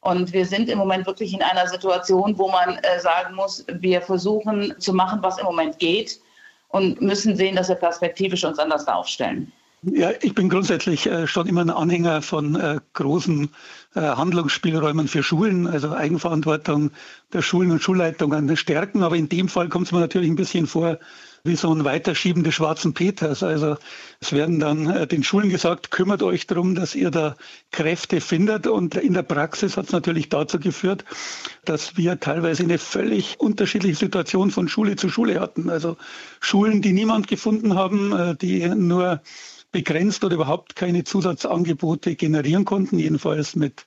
Und 0.00 0.32
wir 0.32 0.46
sind 0.46 0.68
im 0.68 0.78
Moment 0.78 1.06
wirklich 1.06 1.34
in 1.34 1.42
einer 1.42 1.66
Situation, 1.66 2.38
wo 2.38 2.48
man 2.48 2.78
äh, 2.78 3.00
sagen 3.00 3.34
muss, 3.34 3.64
wir 3.66 4.00
versuchen 4.00 4.74
zu 4.78 4.92
machen, 4.92 5.22
was 5.22 5.38
im 5.38 5.46
Moment 5.46 5.80
geht 5.80 6.20
und 6.68 7.00
müssen 7.00 7.34
sehen, 7.34 7.56
dass 7.56 7.68
wir 7.68 7.74
perspektivisch 7.74 8.44
uns 8.44 8.60
anders 8.60 8.86
aufstellen. 8.86 9.52
Ja, 9.92 10.12
ich 10.22 10.34
bin 10.34 10.48
grundsätzlich 10.48 11.06
äh, 11.06 11.26
schon 11.26 11.46
immer 11.46 11.60
ein 11.60 11.68
Anhänger 11.68 12.22
von 12.22 12.54
äh, 12.54 12.80
großen 12.94 13.50
äh, 13.94 14.00
Handlungsspielräumen 14.00 15.08
für 15.08 15.22
Schulen, 15.22 15.66
also 15.66 15.92
Eigenverantwortung 15.92 16.90
der 17.34 17.42
Schulen 17.42 17.70
und 17.70 17.82
Schulleitungen 17.82 18.56
stärken. 18.56 19.02
Aber 19.02 19.16
in 19.16 19.28
dem 19.28 19.48
Fall 19.48 19.68
kommt 19.68 19.86
es 19.86 19.92
mir 19.92 20.00
natürlich 20.00 20.30
ein 20.30 20.36
bisschen 20.36 20.66
vor 20.66 20.98
wie 21.46 21.56
so 21.56 21.70
ein 21.74 21.84
Weiterschieben 21.84 22.44
des 22.44 22.54
schwarzen 22.54 22.94
Peters. 22.94 23.42
Also 23.42 23.76
es 24.20 24.32
werden 24.32 24.58
dann 24.58 25.06
den 25.08 25.22
Schulen 25.22 25.50
gesagt, 25.50 25.90
kümmert 25.90 26.22
euch 26.22 26.46
darum, 26.46 26.74
dass 26.74 26.94
ihr 26.94 27.10
da 27.10 27.36
Kräfte 27.70 28.22
findet. 28.22 28.66
Und 28.66 28.94
in 28.94 29.12
der 29.12 29.24
Praxis 29.24 29.76
hat 29.76 29.86
es 29.86 29.92
natürlich 29.92 30.30
dazu 30.30 30.58
geführt, 30.58 31.04
dass 31.66 31.98
wir 31.98 32.18
teilweise 32.18 32.62
eine 32.62 32.78
völlig 32.78 33.38
unterschiedliche 33.38 33.96
Situation 33.96 34.50
von 34.50 34.68
Schule 34.68 34.96
zu 34.96 35.10
Schule 35.10 35.38
hatten. 35.38 35.68
Also 35.68 35.98
Schulen, 36.40 36.80
die 36.80 36.94
niemand 36.94 37.28
gefunden 37.28 37.74
haben, 37.74 38.38
die 38.40 38.66
nur 38.68 39.20
begrenzt 39.74 40.22
oder 40.22 40.36
überhaupt 40.36 40.76
keine 40.76 41.02
Zusatzangebote 41.02 42.14
generieren 42.14 42.64
konnten, 42.64 42.96
jedenfalls 42.96 43.56
mit 43.56 43.86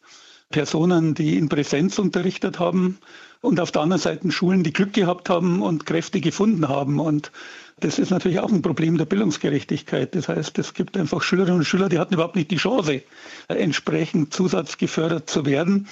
Personen, 0.50 1.14
die 1.14 1.38
in 1.38 1.48
Präsenz 1.48 1.98
unterrichtet 1.98 2.60
haben 2.60 2.98
und 3.40 3.62
auf 3.62 3.72
der 3.72 3.84
anderen 3.84 4.02
Seite 4.02 4.30
Schulen, 4.30 4.64
die 4.64 4.74
Glück 4.74 4.92
gehabt 4.92 5.30
haben 5.30 5.62
und 5.62 5.86
Kräfte 5.86 6.20
gefunden 6.20 6.68
haben. 6.68 7.00
Und 7.00 7.32
das 7.80 8.00
ist 8.00 8.10
natürlich 8.10 8.40
auch 8.42 8.52
ein 8.52 8.62
Problem 8.62 8.98
der 8.98 9.06
Bildungsgerechtigkeit. 9.06 10.14
Das 10.14 10.28
heißt, 10.28 10.60
es 10.60 10.74
gibt 10.74 10.98
einfach 10.98 11.22
Schülerinnen 11.22 11.60
und 11.60 11.66
Schüler, 11.66 11.88
die 11.88 12.00
hatten 12.00 12.16
überhaupt 12.16 12.36
nicht 12.36 12.52
die 12.52 12.58
Chance, 12.58 13.04
entsprechend 13.48 14.34
zusatzgefördert 14.34 15.30
zu 15.30 15.46
werden. 15.46 15.88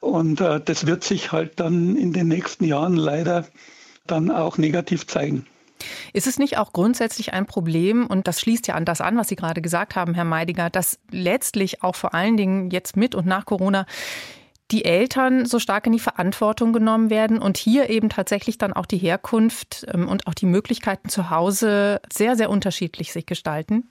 Und 0.00 0.40
äh, 0.40 0.62
das 0.64 0.86
wird 0.86 1.04
sich 1.04 1.32
halt 1.32 1.60
dann 1.60 1.96
in 1.96 2.14
den 2.14 2.28
nächsten 2.28 2.64
Jahren 2.64 2.96
leider 2.96 3.46
dann 4.06 4.30
auch 4.30 4.56
negativ 4.56 5.06
zeigen. 5.06 5.44
Ist 6.12 6.26
es 6.26 6.38
nicht 6.38 6.58
auch 6.58 6.72
grundsätzlich 6.72 7.32
ein 7.32 7.46
Problem, 7.46 8.06
und 8.06 8.26
das 8.28 8.40
schließt 8.40 8.66
ja 8.66 8.74
an 8.74 8.84
das 8.84 9.00
an, 9.00 9.16
was 9.16 9.28
Sie 9.28 9.36
gerade 9.36 9.62
gesagt 9.62 9.96
haben, 9.96 10.14
Herr 10.14 10.24
Meidiger, 10.24 10.70
dass 10.70 10.98
letztlich 11.10 11.82
auch 11.82 11.96
vor 11.96 12.14
allen 12.14 12.36
Dingen 12.36 12.70
jetzt 12.70 12.96
mit 12.96 13.14
und 13.14 13.26
nach 13.26 13.44
Corona 13.44 13.86
die 14.70 14.84
Eltern 14.84 15.46
so 15.46 15.58
stark 15.58 15.86
in 15.86 15.92
die 15.92 16.00
Verantwortung 16.00 16.72
genommen 16.72 17.08
werden 17.10 17.38
und 17.38 17.56
hier 17.56 17.88
eben 17.88 18.08
tatsächlich 18.08 18.58
dann 18.58 18.72
auch 18.72 18.86
die 18.86 18.98
Herkunft 18.98 19.86
ähm, 19.92 20.08
und 20.08 20.26
auch 20.26 20.34
die 20.34 20.46
Möglichkeiten 20.46 21.08
zu 21.08 21.30
Hause 21.30 22.00
sehr, 22.12 22.36
sehr 22.36 22.50
unterschiedlich 22.50 23.12
sich 23.12 23.26
gestalten? 23.26 23.88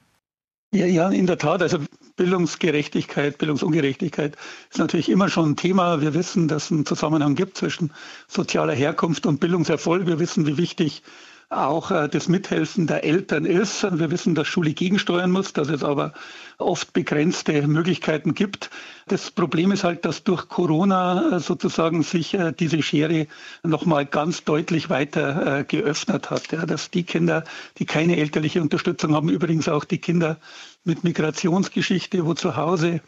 Ja, 0.74 0.86
ja, 0.86 1.10
in 1.10 1.26
der 1.26 1.38
Tat. 1.38 1.62
Also 1.62 1.78
Bildungsgerechtigkeit, 2.18 3.38
Bildungsungerechtigkeit 3.38 4.36
ist 4.70 4.78
natürlich 4.80 5.08
immer 5.08 5.30
schon 5.30 5.52
ein 5.52 5.56
Thema. 5.56 6.02
Wir 6.02 6.14
wissen, 6.14 6.50
dass 6.50 6.66
es 6.66 6.72
einen 6.72 6.86
Zusammenhang 6.86 7.36
gibt 7.36 7.58
zwischen 7.58 7.94
sozialer 8.28 8.74
Herkunft 8.74 9.26
und 9.26 9.40
Bildungserfolg. 9.40 10.06
Wir 10.06 10.20
wissen, 10.20 10.46
wie 10.46 10.58
wichtig 10.58 11.04
auch 11.50 11.92
äh, 11.92 12.08
das 12.10 12.28
Mithelfen 12.28 12.88
der 12.88 13.04
Eltern 13.04 13.46
ist. 13.46 13.84
Wir 13.84 14.12
wissen, 14.12 14.36
dass 14.36 14.48
Schule 14.48 14.74
gegensteuern 14.74 15.32
muss, 15.32 15.54
dass 15.54 15.70
es 15.70 15.84
aber 15.84 16.14
oft 16.58 16.94
begrenzte 16.94 17.68
Möglichkeiten 17.68 18.34
gibt. 18.34 18.70
Das 19.08 19.30
Problem 19.32 19.72
ist 19.72 19.84
halt, 19.84 20.06
dass 20.06 20.24
durch 20.24 20.48
Corona 20.50 21.36
äh, 21.36 21.40
sozusagen 21.40 22.04
sich 22.04 22.34
äh, 22.34 22.52
diese 22.52 22.82
Schere 22.82 23.28
nochmal 23.64 24.06
ganz 24.06 24.44
deutlich 24.44 24.90
weiter 24.90 25.64
geöffnet 25.68 26.30
hat. 26.30 26.54
Dass 26.68 26.90
die 26.90 27.04
Kinder, 27.04 27.44
die 27.78 27.86
keine 27.86 28.18
elterliche 28.18 28.62
Unterstützung 28.62 29.14
haben, 29.14 29.30
übrigens 29.30 29.68
auch 29.68 29.86
die 29.86 30.00
Kinder 30.00 30.38
mit 30.84 31.04
Migrationsgeschichte, 31.04 32.26
wo 32.26 32.34
zu 32.34 32.56
Hause 32.56 33.02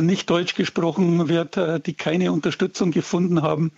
nicht 0.00 0.28
Deutsch 0.30 0.54
gesprochen 0.54 1.28
wird, 1.28 1.58
die 1.86 1.94
keine 1.94 2.32
Unterstützung 2.32 2.90
gefunden 2.90 3.42
haben, 3.42 3.72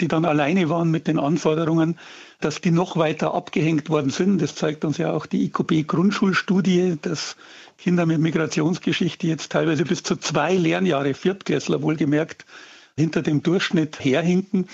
die 0.00 0.08
dann 0.08 0.24
alleine 0.24 0.68
waren 0.68 0.90
mit 0.90 1.06
den 1.06 1.18
Anforderungen, 1.18 1.98
dass 2.40 2.60
die 2.60 2.70
noch 2.70 2.96
weiter 2.96 3.34
abgehängt 3.34 3.90
worden 3.90 4.10
sind. 4.10 4.40
Das 4.40 4.54
zeigt 4.54 4.84
uns 4.84 4.98
ja 4.98 5.12
auch 5.12 5.26
die 5.26 5.44
IKB-Grundschulstudie, 5.44 6.98
dass 7.02 7.36
Kinder 7.78 8.06
mit 8.06 8.20
Migrationsgeschichte 8.20 9.26
jetzt 9.26 9.52
teilweise 9.52 9.84
bis 9.84 10.02
zu 10.02 10.16
zwei 10.16 10.54
Lernjahre, 10.54 11.14
Viertklässler 11.14 11.82
wohlgemerkt, 11.82 12.44
hinter 12.96 13.22
dem 13.22 13.42
Durchschnitt 13.42 13.98
herhinken. 14.00 14.68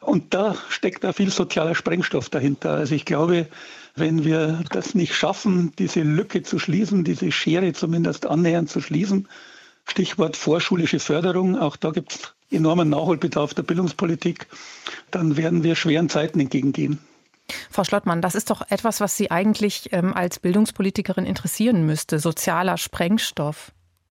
Und 0.00 0.34
da 0.34 0.56
steckt 0.68 1.04
da 1.04 1.12
viel 1.12 1.30
sozialer 1.30 1.74
Sprengstoff 1.74 2.28
dahinter. 2.28 2.72
Also 2.72 2.94
ich 2.94 3.04
glaube, 3.04 3.48
wenn 3.96 4.24
wir 4.24 4.62
das 4.70 4.94
nicht 4.94 5.14
schaffen, 5.14 5.72
diese 5.78 6.02
Lücke 6.02 6.42
zu 6.42 6.58
schließen, 6.58 7.04
diese 7.04 7.32
Schere 7.32 7.72
zumindest 7.72 8.26
annähernd 8.26 8.70
zu 8.70 8.80
schließen, 8.80 9.28
Stichwort 9.86 10.36
vorschulische 10.36 11.00
Förderung, 11.00 11.58
auch 11.58 11.76
da 11.76 11.90
gibt 11.90 12.12
es 12.12 12.34
enormen 12.50 12.88
Nachholbedarf 12.88 13.54
der 13.54 13.62
Bildungspolitik, 13.62 14.46
dann 15.10 15.36
werden 15.36 15.62
wir 15.62 15.74
schweren 15.76 16.08
Zeiten 16.08 16.40
entgegengehen. 16.40 16.98
Frau 17.70 17.84
Schlottmann, 17.84 18.22
das 18.22 18.34
ist 18.34 18.50
doch 18.50 18.62
etwas, 18.70 19.00
was 19.00 19.16
Sie 19.16 19.30
eigentlich 19.30 19.92
ähm, 19.92 20.14
als 20.14 20.38
Bildungspolitikerin 20.38 21.26
interessieren 21.26 21.84
müsste, 21.84 22.18
sozialer 22.18 22.76
Sprengstoff. 22.76 23.72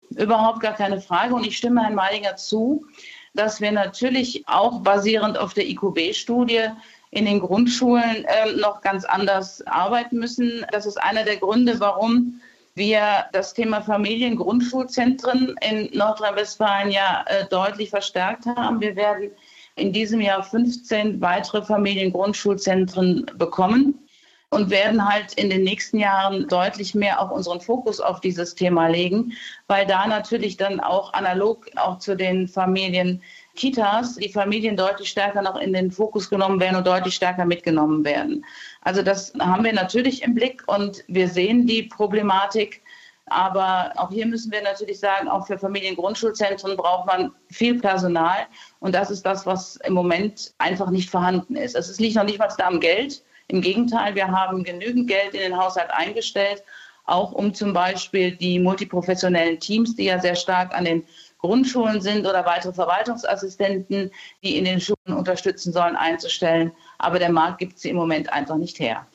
Überhaupt 0.09 0.59
gar 0.59 0.73
keine 0.73 0.99
Frage. 0.99 1.33
Und 1.33 1.45
ich 1.45 1.57
stimme 1.57 1.81
Herrn 1.81 1.95
Meidinger 1.95 2.35
zu, 2.35 2.85
dass 3.33 3.61
wir 3.61 3.71
natürlich 3.71 4.43
auch 4.47 4.81
basierend 4.81 5.37
auf 5.37 5.53
der 5.53 5.67
IQB-Studie 5.69 6.67
in 7.11 7.25
den 7.25 7.39
Grundschulen 7.39 8.25
äh, 8.25 8.53
noch 8.53 8.81
ganz 8.81 9.05
anders 9.05 9.65
arbeiten 9.67 10.17
müssen. 10.17 10.65
Das 10.71 10.85
ist 10.85 11.01
einer 11.01 11.23
der 11.23 11.37
Gründe, 11.37 11.79
warum 11.79 12.41
wir 12.75 13.25
das 13.33 13.53
Thema 13.53 13.81
Familiengrundschulzentren 13.81 15.55
in 15.61 15.89
Nordrhein-Westfalen 15.97 16.91
ja 16.91 17.25
äh, 17.27 17.45
deutlich 17.47 17.89
verstärkt 17.89 18.45
haben. 18.45 18.79
Wir 18.79 18.95
werden 18.95 19.31
in 19.75 19.93
diesem 19.93 20.21
Jahr 20.21 20.43
15 20.43 21.21
weitere 21.21 21.63
Familiengrundschulzentren 21.63 23.25
bekommen 23.37 24.07
und 24.49 24.69
werden 24.69 25.07
halt 25.07 25.33
in 25.35 25.49
den 25.49 25.63
nächsten 25.63 25.97
Jahren 25.97 26.47
deutlich 26.47 26.93
mehr 26.93 27.21
auch 27.21 27.31
unseren 27.31 27.61
Fokus 27.61 28.01
auf 28.01 28.19
dieses 28.19 28.53
Thema 28.53 28.87
legen, 28.87 29.33
weil 29.67 29.85
da 29.85 30.05
natürlich 30.07 30.57
dann 30.57 30.81
auch 30.81 31.13
analog 31.13 31.67
auch 31.77 31.99
zu 31.99 32.15
den 32.15 32.49
Familien 32.49 33.23
Kitas 33.55 34.15
die 34.15 34.29
Familien 34.29 34.77
deutlich 34.77 35.09
stärker 35.09 35.41
noch 35.41 35.57
in 35.57 35.73
den 35.73 35.91
Fokus 35.91 36.29
genommen 36.29 36.59
werden 36.59 36.77
und 36.77 36.87
deutlich 36.87 37.15
stärker 37.15 37.45
mitgenommen 37.45 38.03
werden. 38.05 38.45
Also 38.81 39.01
das 39.01 39.33
haben 39.39 39.63
wir 39.63 39.73
natürlich 39.73 40.23
im 40.23 40.33
Blick 40.33 40.63
und 40.67 41.03
wir 41.07 41.27
sehen 41.27 41.67
die 41.67 41.83
Problematik. 41.83 42.81
Aber 43.27 43.93
auch 43.95 44.11
hier 44.11 44.25
müssen 44.25 44.51
wir 44.51 44.61
natürlich 44.61 44.99
sagen, 44.99 45.29
auch 45.29 45.47
für 45.47 45.57
Familiengrundschulzentren 45.57 46.75
braucht 46.75 47.07
man 47.07 47.31
viel 47.49 47.79
Personal. 47.79 48.39
Und 48.79 48.93
das 48.93 49.09
ist 49.09 49.25
das, 49.25 49.45
was 49.45 49.77
im 49.77 49.93
Moment 49.93 50.53
einfach 50.57 50.89
nicht 50.89 51.09
vorhanden 51.09 51.55
ist. 51.55 51.75
Es 51.75 51.99
liegt 51.99 52.15
noch 52.15 52.25
nicht 52.25 52.39
mal 52.39 52.49
da 52.57 52.67
am 52.67 52.79
Geld. 52.79 53.23
Im 53.47 53.61
Gegenteil, 53.61 54.15
wir 54.15 54.27
haben 54.27 54.63
genügend 54.63 55.07
Geld 55.07 55.33
in 55.33 55.41
den 55.41 55.57
Haushalt 55.57 55.91
eingestellt, 55.91 56.63
auch 57.05 57.31
um 57.31 57.53
zum 57.53 57.73
Beispiel 57.73 58.35
die 58.35 58.59
multiprofessionellen 58.59 59.59
Teams, 59.59 59.95
die 59.95 60.05
ja 60.05 60.19
sehr 60.19 60.35
stark 60.35 60.73
an 60.73 60.85
den 60.85 61.03
Grundschulen 61.41 62.01
sind 62.01 62.25
oder 62.25 62.45
weitere 62.45 62.73
Verwaltungsassistenten, 62.73 64.11
die 64.43 64.57
in 64.57 64.65
den 64.65 64.79
Schulen 64.79 65.17
unterstützen 65.17 65.73
sollen, 65.73 65.95
einzustellen. 65.95 66.71
Aber 66.99 67.19
der 67.19 67.31
Markt 67.31 67.59
gibt 67.59 67.79
sie 67.79 67.89
im 67.89 67.95
Moment 67.95 68.31
einfach 68.31 68.57
nicht 68.57 68.79
her. 68.79 69.05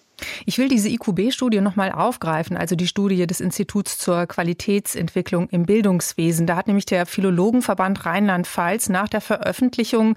Ich 0.46 0.58
will 0.58 0.68
diese 0.68 0.88
IQB-Studie 0.88 1.60
nochmal 1.60 1.92
aufgreifen, 1.92 2.56
also 2.56 2.74
die 2.74 2.86
Studie 2.86 3.26
des 3.26 3.40
Instituts 3.40 3.98
zur 3.98 4.26
Qualitätsentwicklung 4.26 5.48
im 5.50 5.66
Bildungswesen. 5.66 6.46
Da 6.46 6.56
hat 6.56 6.68
nämlich 6.68 6.86
der 6.86 7.04
Philologenverband 7.06 8.06
Rheinland-Pfalz 8.06 8.88
nach 8.88 9.08
der 9.08 9.20
Veröffentlichung 9.20 10.16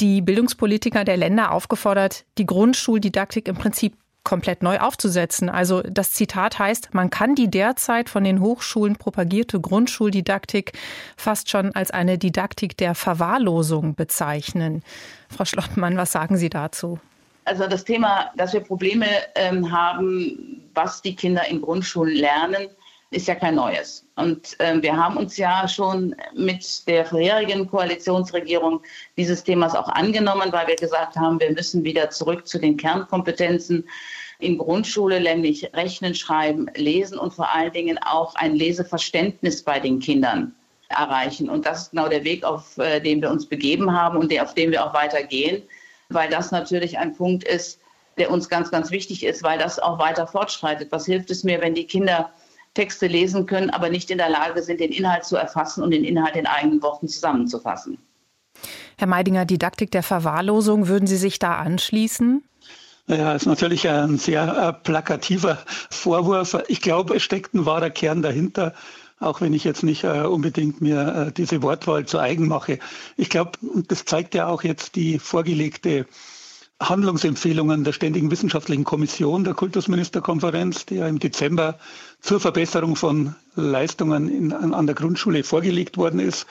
die 0.00 0.20
Bildungspolitiker 0.20 1.04
der 1.04 1.16
Länder 1.16 1.52
aufgefordert, 1.52 2.24
die 2.38 2.46
Grundschuldidaktik 2.46 3.48
im 3.48 3.56
Prinzip 3.56 3.96
komplett 4.24 4.62
neu 4.62 4.78
aufzusetzen. 4.78 5.48
Also 5.48 5.82
das 5.82 6.12
Zitat 6.12 6.58
heißt, 6.58 6.94
man 6.94 7.10
kann 7.10 7.34
die 7.34 7.50
derzeit 7.50 8.08
von 8.08 8.24
den 8.24 8.40
Hochschulen 8.40 8.96
propagierte 8.96 9.60
Grundschuldidaktik 9.60 10.72
fast 11.16 11.50
schon 11.50 11.74
als 11.74 11.90
eine 11.90 12.18
Didaktik 12.18 12.76
der 12.76 12.94
Verwahrlosung 12.94 13.94
bezeichnen. 13.94 14.82
Frau 15.28 15.44
Schlottmann, 15.44 15.96
was 15.96 16.12
sagen 16.12 16.36
Sie 16.36 16.48
dazu? 16.48 16.98
Also 17.44 17.66
das 17.66 17.84
Thema, 17.84 18.30
dass 18.36 18.54
wir 18.54 18.60
Probleme 18.60 19.06
ähm, 19.34 19.70
haben, 19.70 20.62
was 20.72 21.02
die 21.02 21.14
Kinder 21.14 21.46
in 21.46 21.60
Grundschulen 21.60 22.16
lernen, 22.16 22.68
ist 23.14 23.28
ja 23.28 23.34
kein 23.34 23.54
neues. 23.54 24.04
Und 24.16 24.58
äh, 24.60 24.80
wir 24.82 24.96
haben 24.96 25.16
uns 25.16 25.36
ja 25.36 25.66
schon 25.68 26.14
mit 26.34 26.86
der 26.86 27.04
vorherigen 27.06 27.68
Koalitionsregierung 27.68 28.80
dieses 29.16 29.44
Themas 29.44 29.74
auch 29.74 29.88
angenommen, 29.88 30.52
weil 30.52 30.66
wir 30.66 30.76
gesagt 30.76 31.16
haben, 31.16 31.40
wir 31.40 31.52
müssen 31.52 31.84
wieder 31.84 32.10
zurück 32.10 32.46
zu 32.46 32.58
den 32.58 32.76
Kernkompetenzen 32.76 33.88
in 34.38 34.58
Grundschule, 34.58 35.20
nämlich 35.20 35.70
Rechnen, 35.74 36.14
Schreiben, 36.14 36.66
Lesen 36.74 37.18
und 37.18 37.32
vor 37.32 37.54
allen 37.54 37.72
Dingen 37.72 37.98
auch 37.98 38.34
ein 38.34 38.54
Leseverständnis 38.54 39.62
bei 39.62 39.80
den 39.80 40.00
Kindern 40.00 40.54
erreichen. 40.88 41.48
Und 41.48 41.66
das 41.66 41.84
ist 41.84 41.90
genau 41.90 42.08
der 42.08 42.24
Weg, 42.24 42.44
auf 42.44 42.78
äh, 42.78 43.00
den 43.00 43.22
wir 43.22 43.30
uns 43.30 43.46
begeben 43.46 43.92
haben 43.92 44.18
und 44.18 44.30
der, 44.30 44.42
auf 44.42 44.54
dem 44.54 44.70
wir 44.70 44.84
auch 44.84 44.94
weitergehen, 44.94 45.62
weil 46.08 46.28
das 46.28 46.50
natürlich 46.50 46.98
ein 46.98 47.14
Punkt 47.16 47.44
ist, 47.44 47.80
der 48.18 48.30
uns 48.30 48.48
ganz, 48.48 48.70
ganz 48.70 48.90
wichtig 48.90 49.24
ist, 49.24 49.42
weil 49.42 49.58
das 49.58 49.78
auch 49.78 49.98
weiter 49.98 50.26
fortschreitet. 50.26 50.92
Was 50.92 51.06
hilft 51.06 51.30
es 51.30 51.42
mir, 51.42 51.60
wenn 51.60 51.74
die 51.74 51.86
Kinder 51.86 52.30
Texte 52.74 53.06
lesen 53.06 53.46
können, 53.46 53.70
aber 53.70 53.88
nicht 53.88 54.10
in 54.10 54.18
der 54.18 54.28
Lage 54.28 54.62
sind, 54.62 54.80
den 54.80 54.92
Inhalt 54.92 55.24
zu 55.24 55.36
erfassen 55.36 55.82
und 55.82 55.92
den 55.92 56.04
Inhalt 56.04 56.36
in 56.36 56.46
eigenen 56.46 56.82
Worten 56.82 57.08
zusammenzufassen? 57.08 57.98
Herr 58.96 59.06
Meidinger, 59.06 59.44
Didaktik 59.44 59.90
der 59.90 60.02
Verwahrlosung, 60.02 60.88
würden 60.88 61.06
Sie 61.06 61.16
sich 61.16 61.38
da 61.38 61.56
anschließen? 61.56 62.42
Naja, 63.06 63.34
ist 63.34 63.46
natürlich 63.46 63.88
ein 63.88 64.16
sehr 64.16 64.56
äh, 64.56 64.72
plakativer 64.82 65.58
Vorwurf. 65.90 66.56
Ich 66.68 66.80
glaube, 66.80 67.16
es 67.16 67.22
steckt 67.22 67.54
ein 67.54 67.66
wahrer 67.66 67.90
Kern 67.90 68.22
dahinter, 68.22 68.72
auch 69.20 69.40
wenn 69.40 69.52
ich 69.52 69.64
jetzt 69.64 69.82
nicht 69.82 70.04
äh, 70.04 70.22
unbedingt 70.22 70.80
mir 70.80 71.26
äh, 71.28 71.32
diese 71.32 71.62
Wortwahl 71.62 72.06
zu 72.06 72.18
eigen 72.18 72.48
mache. 72.48 72.78
Ich 73.16 73.28
glaube, 73.28 73.52
das 73.88 74.06
zeigt 74.06 74.34
ja 74.34 74.46
auch 74.46 74.62
jetzt 74.62 74.96
die 74.96 75.18
vorgelegte 75.18 76.06
Handlungsempfehlungen 76.88 77.84
der 77.84 77.92
Ständigen 77.92 78.30
Wissenschaftlichen 78.30 78.84
Kommission 78.84 79.44
der 79.44 79.54
Kultusministerkonferenz, 79.54 80.86
die 80.86 80.96
ja 80.96 81.08
im 81.08 81.18
Dezember 81.18 81.78
zur 82.20 82.40
Verbesserung 82.40 82.96
von 82.96 83.34
Leistungen 83.54 84.28
in, 84.28 84.52
an 84.52 84.86
der 84.86 84.94
Grundschule 84.94 85.44
vorgelegt 85.44 85.96
worden 85.96 86.20
ist, 86.20 86.46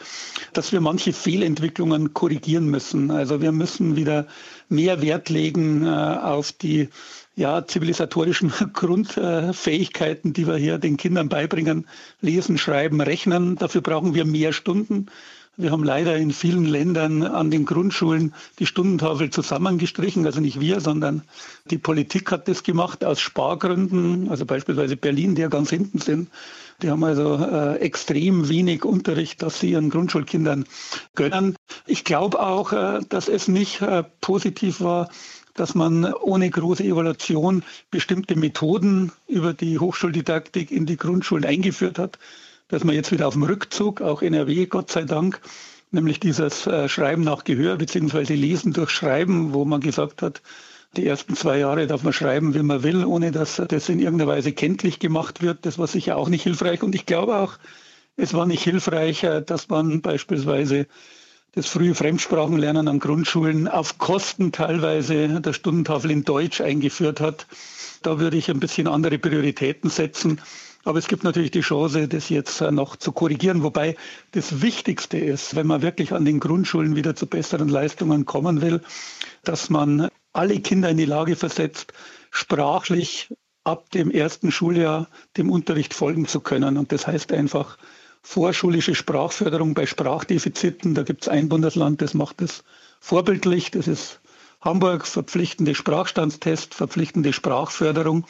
dass 0.53 0.71
wir 0.71 0.81
manche 0.81 1.13
Fehlentwicklungen 1.13 2.13
korrigieren 2.13 2.67
müssen. 2.67 3.11
Also 3.11 3.41
wir 3.41 3.51
müssen 3.51 3.95
wieder 3.95 4.27
mehr 4.69 5.01
Wert 5.01 5.29
legen 5.29 5.85
äh, 5.85 5.89
auf 5.89 6.51
die 6.51 6.89
ja, 7.35 7.65
zivilisatorischen 7.65 8.51
Grundfähigkeiten, 8.73 10.33
die 10.33 10.47
wir 10.47 10.55
hier 10.57 10.77
den 10.77 10.97
Kindern 10.97 11.29
beibringen, 11.29 11.87
lesen, 12.21 12.57
schreiben, 12.57 13.01
rechnen. 13.01 13.55
Dafür 13.55 13.81
brauchen 13.81 14.13
wir 14.13 14.25
mehr 14.25 14.53
Stunden. 14.53 15.07
Wir 15.55 15.69
haben 15.69 15.83
leider 15.83 16.17
in 16.17 16.31
vielen 16.31 16.65
Ländern 16.65 17.21
an 17.21 17.51
den 17.51 17.65
Grundschulen 17.65 18.33
die 18.57 18.65
Stundentafel 18.65 19.29
zusammengestrichen. 19.29 20.25
Also 20.25 20.39
nicht 20.39 20.59
wir, 20.59 20.81
sondern 20.81 21.21
die 21.69 21.77
Politik 21.77 22.31
hat 22.31 22.47
das 22.47 22.63
gemacht 22.63 23.05
aus 23.05 23.19
Spargründen. 23.19 24.29
Also 24.29 24.47
beispielsweise 24.47 24.97
Berlin, 24.97 25.35
die 25.35 25.43
ja 25.43 25.49
ganz 25.49 25.69
hinten 25.69 25.99
sind. 25.99 26.29
Die 26.81 26.89
haben 26.89 27.03
also 27.03 27.35
äh, 27.35 27.75
extrem 27.77 28.49
wenig 28.49 28.83
Unterricht, 28.83 29.43
das 29.43 29.59
sie 29.59 29.71
ihren 29.71 29.91
Grundschulkindern 29.91 30.65
gönnen. 31.13 31.55
Ich 31.85 32.03
glaube 32.03 32.39
auch, 32.39 32.73
äh, 32.73 33.01
dass 33.07 33.27
es 33.27 33.47
nicht 33.47 33.81
äh, 33.81 34.03
positiv 34.21 34.81
war, 34.81 35.09
dass 35.53 35.75
man 35.75 36.11
ohne 36.15 36.49
große 36.49 36.83
Evaluation 36.83 37.63
bestimmte 37.91 38.35
Methoden 38.35 39.11
über 39.27 39.53
die 39.53 39.77
Hochschuldidaktik 39.77 40.71
in 40.71 40.87
die 40.87 40.97
Grundschulen 40.97 41.45
eingeführt 41.45 41.99
hat 41.99 42.17
dass 42.67 42.83
man 42.83 42.95
jetzt 42.95 43.11
wieder 43.11 43.27
auf 43.27 43.33
dem 43.33 43.43
Rückzug, 43.43 44.01
auch 44.01 44.21
NRW, 44.21 44.65
Gott 44.65 44.91
sei 44.91 45.03
Dank, 45.03 45.41
nämlich 45.91 46.19
dieses 46.19 46.67
äh, 46.67 46.89
Schreiben 46.89 47.23
nach 47.23 47.43
Gehör 47.43 47.77
bzw. 47.77 48.33
Lesen 48.35 48.73
durch 48.73 48.89
Schreiben, 48.89 49.53
wo 49.53 49.65
man 49.65 49.81
gesagt 49.81 50.21
hat, 50.21 50.41
Die 50.95 51.07
ersten 51.07 51.35
zwei 51.35 51.57
Jahre 51.57 51.87
darf 51.87 52.03
man 52.03 52.13
schreiben, 52.13 52.53
wie 52.53 52.61
man 52.61 52.83
will, 52.83 53.03
ohne 53.03 53.31
dass 53.31 53.55
das 53.55 53.89
in 53.89 53.99
irgendeiner 53.99 54.29
Weise 54.29 54.51
kenntlich 54.51 54.99
gemacht 54.99 55.41
wird. 55.41 55.65
Das 55.65 55.79
war 55.79 55.87
sicher 55.87 56.17
auch 56.17 56.29
nicht 56.29 56.43
hilfreich. 56.43 56.83
Und 56.83 56.93
ich 56.93 57.07
glaube 57.07 57.37
auch, 57.37 57.57
es 58.15 58.35
war 58.35 58.45
nicht 58.45 58.63
hilfreich, 58.63 59.23
äh, 59.23 59.41
dass 59.41 59.69
man 59.69 60.01
beispielsweise 60.01 60.85
das 61.53 61.65
frühe 61.65 61.95
Fremdsprachenlernen 61.95 62.87
an 62.87 62.99
Grundschulen 62.99 63.67
auf 63.67 63.97
Kosten 63.97 64.51
teilweise 64.51 65.41
der 65.41 65.53
Stundentafel 65.53 66.11
in 66.11 66.23
Deutsch 66.25 66.61
eingeführt 66.61 67.19
hat. 67.19 67.47
Da 68.03 68.19
würde 68.19 68.37
ich 68.37 68.51
ein 68.51 68.59
bisschen 68.59 68.87
andere 68.87 69.17
Prioritäten 69.17 69.89
setzen. 69.89 70.41
Aber 70.83 70.99
es 70.99 71.07
gibt 71.07 71.23
natürlich 71.23 71.51
die 71.51 71.61
Chance, 71.61 72.07
das 72.07 72.29
jetzt 72.29 72.61
äh, 72.61 72.71
noch 72.71 72.97
zu 72.97 73.11
korrigieren. 73.11 73.63
Wobei 73.63 73.95
das 74.31 74.61
Wichtigste 74.61 75.17
ist, 75.17 75.55
wenn 75.55 75.67
man 75.67 75.81
wirklich 75.81 76.11
an 76.11 76.25
den 76.25 76.39
Grundschulen 76.39 76.95
wieder 76.95 77.15
zu 77.15 77.25
besseren 77.25 77.69
Leistungen 77.69 78.25
kommen 78.25 78.61
will, 78.61 78.81
dass 79.43 79.69
man 79.69 80.09
alle 80.33 80.59
Kinder 80.59 80.89
in 80.89 80.97
die 80.97 81.05
Lage 81.05 81.35
versetzt, 81.35 81.93
sprachlich 82.31 83.29
ab 83.63 83.91
dem 83.91 84.11
ersten 84.11 84.51
Schuljahr 84.51 85.07
dem 85.37 85.49
Unterricht 85.49 85.93
folgen 85.93 86.27
zu 86.27 86.41
können. 86.41 86.77
Und 86.77 86.91
das 86.91 87.07
heißt 87.07 87.31
einfach 87.31 87.77
vorschulische 88.21 88.95
Sprachförderung 88.95 89.73
bei 89.73 89.85
Sprachdefiziten. 89.85 90.95
Da 90.95 91.03
gibt 91.03 91.23
es 91.23 91.27
ein 91.29 91.49
Bundesland, 91.49 92.01
das 92.01 92.13
macht 92.13 92.41
das 92.41 92.63
vorbildlich. 92.99 93.71
Das 93.71 93.87
ist 93.87 94.19
Hamburg, 94.63 95.05
verpflichtende 95.05 95.75
Sprachstandstest, 95.75 96.73
verpflichtende 96.73 97.33
Sprachförderung. 97.33 98.25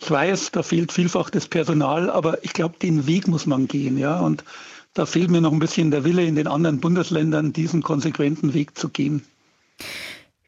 Ich 0.00 0.10
weiß, 0.10 0.50
da 0.52 0.62
fehlt 0.62 0.92
vielfach 0.92 1.30
das 1.30 1.46
Personal, 1.46 2.10
aber 2.10 2.44
ich 2.44 2.52
glaube, 2.52 2.78
den 2.78 3.06
Weg 3.06 3.28
muss 3.28 3.46
man 3.46 3.68
gehen. 3.68 3.98
Ja? 3.98 4.20
Und 4.20 4.44
da 4.94 5.06
fehlt 5.06 5.30
mir 5.30 5.40
noch 5.40 5.52
ein 5.52 5.60
bisschen 5.60 5.90
der 5.90 6.04
Wille 6.04 6.24
in 6.24 6.34
den 6.34 6.48
anderen 6.48 6.80
Bundesländern, 6.80 7.52
diesen 7.52 7.82
konsequenten 7.82 8.54
Weg 8.54 8.76
zu 8.76 8.88
gehen. 8.88 9.24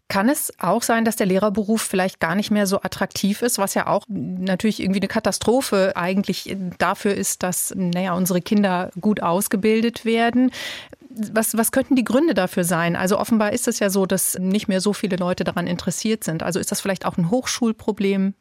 Kann 0.09 0.29
es 0.29 0.53
auch 0.59 0.83
sein, 0.83 1.05
dass 1.05 1.15
der 1.15 1.27
Lehrerberuf 1.27 1.83
vielleicht 1.83 2.19
gar 2.19 2.35
nicht 2.35 2.51
mehr 2.51 2.67
so 2.67 2.83
attraktiv 2.83 3.43
ist, 3.43 3.59
was 3.59 3.75
ja 3.75 3.87
auch 3.87 4.05
natürlich 4.09 4.81
irgendwie 4.81 4.99
eine 4.99 5.07
Katastrophe 5.07 5.93
eigentlich 5.95 6.57
dafür 6.79 7.15
ist, 7.15 7.45
dass 7.45 7.73
naja, 7.77 8.15
unsere 8.15 8.41
Kinder 8.41 8.91
gut 9.01 9.23
ausgebildet 9.23 10.05
werden? 10.05 10.51
Was, 11.13 11.57
was 11.57 11.73
könnten 11.73 11.97
die 11.97 12.05
Gründe 12.05 12.35
dafür 12.35 12.63
sein? 12.63 12.95
Also 12.95 13.19
offenbar 13.19 13.53
ist 13.53 13.67
es 13.67 13.81
ja 13.81 13.91
so, 13.91 14.07
dass 14.07 14.39
nicht 14.39 14.69
mehr 14.69 14.81
so 14.81 14.93
viele 14.93 15.17
Leute 15.17 15.43
daran 15.43 15.67
interessiert 15.67 16.23
sind. 16.23 16.43
Also 16.43 16.61
ist 16.61 16.71
das 16.71 16.81
vielleicht 16.81 17.05
auch 17.05 17.19
ein 17.19 17.31
Hochschulproblem? 17.31 18.35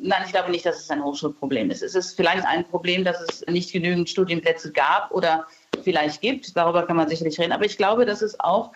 Nein, 0.00 0.22
ich 0.26 0.32
glaube 0.32 0.50
nicht, 0.50 0.66
dass 0.66 0.80
es 0.80 0.90
ein 0.90 1.02
Hochschulproblem 1.02 1.70
ist. 1.70 1.82
Es 1.82 1.94
ist 1.94 2.14
vielleicht 2.14 2.44
ein 2.44 2.64
Problem, 2.64 3.04
dass 3.04 3.20
es 3.20 3.44
nicht 3.48 3.72
genügend 3.72 4.10
Studienplätze 4.10 4.72
gab 4.72 5.12
oder 5.12 5.46
vielleicht 5.82 6.20
gibt. 6.20 6.56
Darüber 6.56 6.86
kann 6.86 6.96
man 6.96 7.08
sicherlich 7.08 7.38
reden. 7.38 7.52
Aber 7.52 7.64
ich 7.64 7.78
glaube, 7.78 8.04
dass 8.04 8.20
es 8.20 8.38
auch 8.38 8.72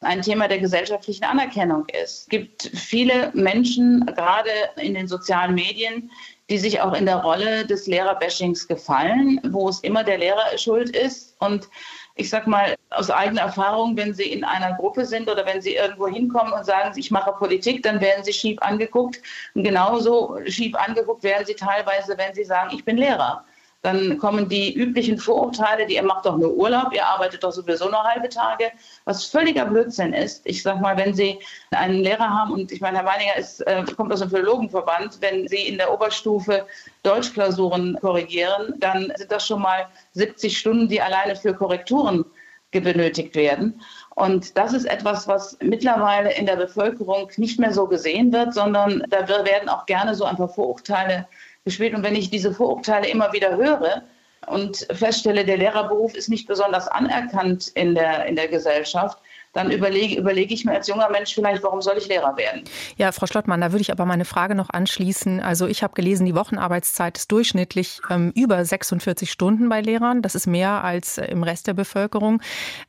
ein 0.00 0.22
Thema 0.22 0.48
der 0.48 0.58
gesellschaftlichen 0.58 1.24
Anerkennung 1.24 1.86
ist. 2.02 2.22
Es 2.22 2.26
gibt 2.28 2.70
viele 2.74 3.30
Menschen, 3.34 4.06
gerade 4.06 4.50
in 4.76 4.94
den 4.94 5.06
sozialen 5.06 5.54
Medien, 5.54 6.10
die 6.48 6.58
sich 6.58 6.80
auch 6.80 6.94
in 6.94 7.04
der 7.04 7.16
Rolle 7.16 7.66
des 7.66 7.86
Lehrerbashings 7.86 8.66
gefallen, 8.66 9.40
wo 9.50 9.68
es 9.68 9.80
immer 9.80 10.02
der 10.02 10.18
Lehrer 10.18 10.56
schuld 10.56 10.96
ist. 10.96 11.36
Und 11.38 11.68
ich 12.14 12.28
sage 12.28 12.50
mal 12.50 12.74
aus 12.90 13.10
eigener 13.10 13.42
Erfahrung, 13.42 13.96
wenn 13.96 14.14
Sie 14.14 14.30
in 14.30 14.44
einer 14.44 14.74
Gruppe 14.74 15.04
sind 15.04 15.28
oder 15.30 15.46
wenn 15.46 15.60
Sie 15.60 15.74
irgendwo 15.74 16.08
hinkommen 16.08 16.52
und 16.52 16.64
sagen, 16.64 16.92
ich 16.96 17.10
mache 17.10 17.32
Politik, 17.32 17.82
dann 17.82 18.00
werden 18.00 18.24
Sie 18.24 18.32
schief 18.32 18.58
angeguckt. 18.60 19.20
Und 19.54 19.64
genauso 19.64 20.38
schief 20.46 20.74
angeguckt 20.74 21.22
werden 21.22 21.46
Sie 21.46 21.54
teilweise, 21.54 22.18
wenn 22.18 22.34
Sie 22.34 22.44
sagen, 22.44 22.70
ich 22.74 22.84
bin 22.84 22.96
Lehrer. 22.96 23.44
Dann 23.82 24.18
kommen 24.18 24.48
die 24.48 24.74
üblichen 24.74 25.16
Vorurteile, 25.16 25.86
die 25.86 25.94
ihr 25.94 26.02
macht 26.02 26.26
doch 26.26 26.36
nur 26.36 26.52
Urlaub, 26.52 26.92
ihr 26.92 27.06
arbeitet 27.06 27.42
doch 27.42 27.52
sowieso 27.52 27.88
nur 27.88 28.02
halbe 28.04 28.28
Tage, 28.28 28.70
was 29.06 29.24
völliger 29.24 29.64
Blödsinn 29.64 30.12
ist. 30.12 30.42
Ich 30.44 30.62
sage 30.62 30.80
mal, 30.80 30.98
wenn 30.98 31.14
Sie 31.14 31.38
einen 31.70 32.00
Lehrer 32.00 32.28
haben, 32.28 32.52
und 32.52 32.72
ich 32.72 32.82
meine, 32.82 32.98
Herr 32.98 33.04
Meininger 33.04 33.36
ist, 33.36 33.60
äh, 33.66 33.82
kommt 33.96 34.12
aus 34.12 34.20
dem 34.20 34.28
Philologenverband, 34.28 35.22
wenn 35.22 35.48
Sie 35.48 35.66
in 35.66 35.78
der 35.78 35.92
Oberstufe 35.92 36.66
Deutschklausuren 37.04 37.96
korrigieren, 38.00 38.74
dann 38.78 39.12
sind 39.16 39.32
das 39.32 39.46
schon 39.46 39.62
mal 39.62 39.86
70 40.12 40.58
Stunden, 40.58 40.88
die 40.88 41.00
alleine 41.00 41.34
für 41.34 41.54
Korrekturen 41.54 42.26
benötigt 42.72 43.34
werden. 43.34 43.80
Und 44.14 44.56
das 44.56 44.72
ist 44.72 44.84
etwas, 44.84 45.26
was 45.26 45.56
mittlerweile 45.60 46.32
in 46.34 46.46
der 46.46 46.56
Bevölkerung 46.56 47.30
nicht 47.36 47.58
mehr 47.58 47.72
so 47.72 47.86
gesehen 47.86 48.32
wird, 48.32 48.54
sondern 48.54 49.02
da 49.08 49.26
werden 49.26 49.68
auch 49.68 49.86
gerne 49.86 50.14
so 50.14 50.24
ein 50.24 50.36
paar 50.36 50.48
Vorurteile 50.48 51.26
gespielt. 51.64 51.94
Und 51.94 52.02
wenn 52.02 52.16
ich 52.16 52.30
diese 52.30 52.52
Vorurteile 52.52 53.08
immer 53.08 53.32
wieder 53.32 53.56
höre 53.56 54.02
und 54.46 54.86
feststelle, 54.92 55.44
der 55.44 55.58
Lehrerberuf 55.58 56.14
ist 56.14 56.28
nicht 56.28 56.48
besonders 56.48 56.88
anerkannt 56.88 57.68
in 57.68 57.94
der, 57.94 58.26
in 58.26 58.36
der 58.36 58.48
Gesellschaft, 58.48 59.18
dann 59.52 59.70
überlege, 59.70 60.16
überlege 60.16 60.54
ich 60.54 60.64
mir 60.64 60.72
als 60.72 60.86
junger 60.86 61.10
Mensch 61.10 61.34
vielleicht, 61.34 61.62
warum 61.62 61.82
soll 61.82 61.98
ich 61.98 62.06
Lehrer 62.06 62.36
werden? 62.36 62.62
Ja, 62.96 63.10
Frau 63.10 63.26
Schlottmann, 63.26 63.60
da 63.60 63.72
würde 63.72 63.82
ich 63.82 63.90
aber 63.90 64.06
meine 64.06 64.24
Frage 64.24 64.54
noch 64.54 64.70
anschließen. 64.70 65.40
Also 65.40 65.66
ich 65.66 65.82
habe 65.82 65.94
gelesen, 65.94 66.24
die 66.24 66.34
Wochenarbeitszeit 66.34 67.18
ist 67.18 67.32
durchschnittlich 67.32 68.00
ähm, 68.10 68.32
über 68.36 68.64
46 68.64 69.30
Stunden 69.30 69.68
bei 69.68 69.80
Lehrern. 69.80 70.22
Das 70.22 70.34
ist 70.34 70.46
mehr 70.46 70.84
als 70.84 71.18
äh, 71.18 71.26
im 71.26 71.42
Rest 71.42 71.66
der 71.66 71.74
Bevölkerung. 71.74 72.40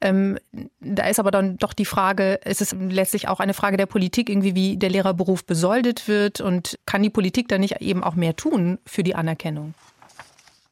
Ähm, 0.01 0.37
da 0.79 1.07
ist 1.07 1.19
aber 1.19 1.31
dann 1.31 1.57
doch 1.57 1.73
die 1.73 1.85
Frage, 1.85 2.33
ist 2.45 2.61
es 2.61 2.75
letztlich 2.79 3.27
auch 3.27 3.39
eine 3.39 3.53
Frage 3.53 3.77
der 3.77 3.87
Politik, 3.87 4.29
irgendwie 4.29 4.53
wie 4.53 4.77
der 4.77 4.89
Lehrerberuf 4.89 5.45
besoldet 5.45 6.07
wird 6.07 6.41
und 6.41 6.77
kann 6.85 7.01
die 7.01 7.09
Politik 7.09 7.47
da 7.47 7.57
nicht 7.57 7.81
eben 7.81 8.03
auch 8.03 8.15
mehr 8.15 8.35
tun 8.35 8.77
für 8.85 9.03
die 9.03 9.15
Anerkennung? 9.15 9.73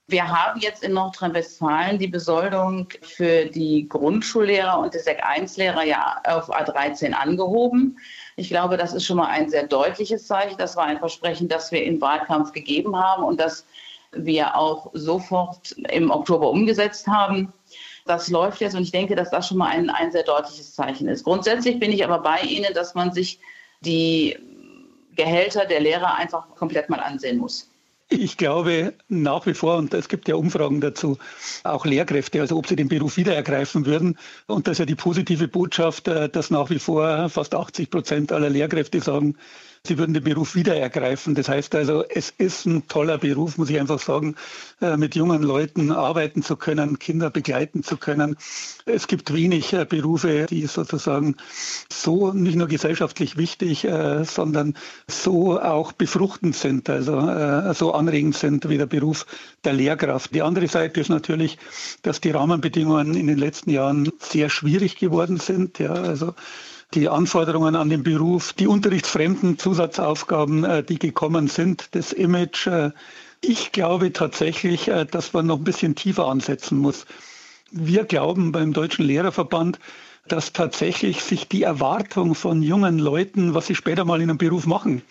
Wir 0.09 0.27
haben 0.27 0.59
jetzt 0.59 0.83
in 0.83 0.93
Nordrhein-Westfalen 0.93 1.99
die 1.99 2.07
Besoldung 2.07 2.87
für 3.03 3.45
die 3.45 3.87
Grundschullehrer 3.87 4.79
und 4.79 4.95
die 4.95 4.97
Sek 4.97 5.23
1-Lehrer 5.23 5.83
ja 5.83 6.19
auf 6.25 6.49
A13 6.49 7.11
angehoben. 7.11 7.99
Ich 8.35 8.49
glaube, 8.49 8.75
das 8.75 8.95
ist 8.95 9.05
schon 9.05 9.17
mal 9.17 9.27
ein 9.27 9.49
sehr 9.49 9.67
deutliches 9.67 10.25
Zeichen. 10.25 10.57
Das 10.57 10.75
war 10.75 10.85
ein 10.85 10.97
Versprechen, 10.97 11.47
das 11.47 11.71
wir 11.71 11.83
im 11.83 12.01
Wahlkampf 12.01 12.53
gegeben 12.53 12.97
haben 12.97 13.23
und 13.23 13.39
das 13.39 13.67
wir 14.11 14.55
auch 14.55 14.89
sofort 14.93 15.73
im 15.73 16.09
Oktober 16.09 16.49
umgesetzt 16.49 17.05
haben. 17.05 17.53
Das 18.07 18.29
läuft 18.29 18.61
jetzt 18.61 18.73
und 18.75 18.81
ich 18.81 18.91
denke, 18.91 19.15
dass 19.15 19.29
das 19.29 19.47
schon 19.47 19.57
mal 19.57 19.67
ein, 19.67 19.91
ein 19.91 20.11
sehr 20.11 20.23
deutliches 20.23 20.73
Zeichen 20.73 21.07
ist. 21.07 21.23
Grundsätzlich 21.23 21.79
bin 21.79 21.91
ich 21.91 22.03
aber 22.03 22.17
bei 22.17 22.39
Ihnen, 22.39 22.73
dass 22.73 22.95
man 22.95 23.13
sich 23.13 23.39
die 23.81 24.35
Gehälter 25.15 25.65
der 25.65 25.81
Lehrer 25.81 26.15
einfach 26.15 26.49
komplett 26.55 26.89
mal 26.89 26.99
ansehen 26.99 27.37
muss. 27.37 27.68
Ich 28.11 28.37
glaube 28.37 28.93
nach 29.07 29.45
wie 29.45 29.53
vor, 29.53 29.77
und 29.77 29.93
es 29.93 30.09
gibt 30.09 30.27
ja 30.27 30.33
Umfragen 30.33 30.81
dazu, 30.81 31.19
auch 31.63 31.85
Lehrkräfte, 31.85 32.41
also 32.41 32.57
ob 32.57 32.65
sie 32.65 32.75
den 32.75 32.87
Beruf 32.87 33.17
wieder 33.17 33.35
ergreifen 33.35 33.85
würden. 33.85 34.17
Und 34.47 34.65
das 34.65 34.73
ist 34.73 34.79
ja 34.79 34.85
die 34.85 34.95
positive 34.95 35.47
Botschaft, 35.47 36.07
äh, 36.07 36.27
dass 36.27 36.49
nach 36.49 36.71
wie 36.71 36.79
vor 36.79 37.29
fast 37.29 37.53
80 37.53 37.91
Prozent 37.91 38.31
aller 38.31 38.49
Lehrkräfte 38.49 38.99
sagen, 38.99 39.35
Sie 39.85 39.97
würden 39.97 40.13
den 40.13 40.23
Beruf 40.23 40.55
wieder 40.55 40.75
ergreifen. 40.75 41.35
Das 41.35 41.47
heißt 41.47 41.73
also, 41.75 42.03
es 42.03 42.33
ist 42.37 42.65
ein 42.65 42.87
toller 42.87 43.17
Beruf, 43.17 43.57
muss 43.57 43.69
ich 43.69 43.79
einfach 43.79 43.99
sagen, 43.99 44.35
äh, 44.81 44.97
mit 44.97 45.15
jungen 45.15 45.41
Leuten 45.41 45.91
arbeiten 45.91 46.43
zu 46.43 46.57
können, 46.57 46.99
Kinder 46.99 47.29
begleiten 47.29 47.81
zu 47.83 47.97
können. 47.97 48.35
Es 48.85 49.07
gibt 49.07 49.33
wenig 49.33 49.73
äh, 49.73 49.85
Berufe, 49.85 50.47
die 50.49 50.67
sozusagen 50.67 51.37
so 51.91 52.33
nicht 52.33 52.55
nur 52.55 52.67
gesellschaftlich 52.67 53.37
wichtig, 53.37 53.85
äh, 53.85 54.25
sondern 54.25 54.75
so 55.07 55.59
auch 55.59 55.93
befruchtend 55.93 56.55
sind, 56.55 56.89
also 56.89 57.73
so 57.73 57.93
anregend 57.93 58.35
sind 58.35 58.69
wie 58.69 58.77
der 58.77 58.85
Beruf 58.85 59.25
der 59.63 59.73
Lehrkraft. 59.73 60.33
Die 60.33 60.41
andere 60.41 60.67
Seite 60.67 60.99
ist 60.99 61.09
natürlich, 61.09 61.57
dass 62.01 62.21
die 62.21 62.31
Rahmenbedingungen 62.31 63.15
in 63.15 63.27
den 63.27 63.37
letzten 63.37 63.69
Jahren 63.71 64.11
sehr 64.19 64.49
schwierig 64.49 64.97
geworden 64.97 65.37
sind. 65.37 65.79
Ja, 65.79 65.93
also 65.93 66.33
die 66.93 67.07
Anforderungen 67.07 67.75
an 67.75 67.89
den 67.89 68.03
Beruf, 68.03 68.53
die 68.53 68.67
unterrichtsfremden 68.67 69.59
Zusatzaufgaben, 69.59 70.63
äh, 70.63 70.83
die 70.83 70.97
gekommen 70.97 71.47
sind, 71.47 71.89
das 71.91 72.13
Image. 72.13 72.67
Äh, 72.67 72.91
ich 73.41 73.71
glaube 73.71 74.11
tatsächlich, 74.11 74.87
äh, 74.87 75.05
dass 75.05 75.33
man 75.33 75.45
noch 75.45 75.57
ein 75.57 75.63
bisschen 75.63 75.95
tiefer 75.95 76.27
ansetzen 76.27 76.79
muss. 76.79 77.05
Wir 77.71 78.05
glauben 78.05 78.51
beim 78.51 78.73
Deutschen 78.73 79.05
Lehrerverband, 79.05 79.79
dass 80.27 80.53
tatsächlich 80.53 81.23
sich 81.23 81.47
die 81.47 81.63
Erwartung 81.63 82.33
von 82.35 82.61
jungen 82.61 82.97
Leuten, 82.97 83.53
was 83.53 83.67
sie 83.67 83.75
später 83.75 84.05
mal 84.05 84.21
in 84.21 84.29
einem 84.29 84.37
Beruf 84.37 84.65
machen, 84.65 85.03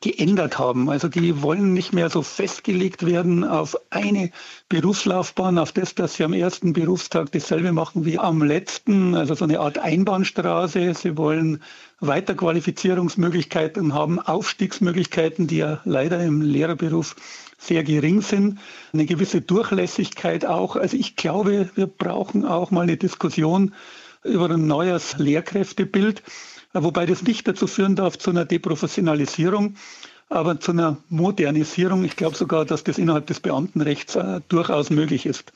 geändert 0.00 0.58
haben. 0.58 0.88
Also 0.88 1.08
die 1.08 1.42
wollen 1.42 1.72
nicht 1.72 1.92
mehr 1.92 2.10
so 2.10 2.22
festgelegt 2.22 3.04
werden 3.04 3.44
auf 3.44 3.76
eine 3.90 4.30
Berufslaufbahn, 4.68 5.58
auf 5.58 5.72
das, 5.72 5.94
dass 5.94 6.14
sie 6.14 6.24
am 6.24 6.32
ersten 6.32 6.72
Berufstag 6.72 7.32
dasselbe 7.32 7.72
machen 7.72 8.04
wie 8.04 8.18
am 8.18 8.42
letzten, 8.42 9.14
also 9.14 9.34
so 9.34 9.44
eine 9.44 9.60
Art 9.60 9.78
Einbahnstraße. 9.78 10.94
Sie 10.94 11.16
wollen 11.16 11.62
Weiterqualifizierungsmöglichkeiten 12.00 13.94
haben, 13.94 14.20
Aufstiegsmöglichkeiten, 14.20 15.46
die 15.46 15.58
ja 15.58 15.80
leider 15.84 16.22
im 16.22 16.42
Lehrerberuf 16.42 17.16
sehr 17.58 17.82
gering 17.82 18.22
sind, 18.22 18.60
eine 18.92 19.04
gewisse 19.04 19.40
Durchlässigkeit 19.40 20.46
auch. 20.46 20.76
Also 20.76 20.96
ich 20.96 21.16
glaube, 21.16 21.68
wir 21.74 21.88
brauchen 21.88 22.44
auch 22.44 22.70
mal 22.70 22.82
eine 22.82 22.96
Diskussion 22.96 23.74
über 24.22 24.48
ein 24.50 24.66
neues 24.66 25.18
Lehrkräftebild. 25.18 26.22
Äh, 26.74 26.82
wobei 26.82 27.06
das 27.06 27.22
nicht 27.22 27.46
dazu 27.48 27.66
führen 27.66 27.96
darf 27.96 28.18
zu 28.18 28.30
einer 28.30 28.44
Deprofessionalisierung, 28.44 29.76
aber 30.28 30.60
zu 30.60 30.72
einer 30.72 30.98
Modernisierung. 31.08 32.04
Ich 32.04 32.16
glaube 32.16 32.36
sogar, 32.36 32.64
dass 32.64 32.84
das 32.84 32.98
innerhalb 32.98 33.26
des 33.26 33.40
Beamtenrechts 33.40 34.16
äh, 34.16 34.40
durchaus 34.48 34.90
möglich 34.90 35.26
ist. 35.26 35.52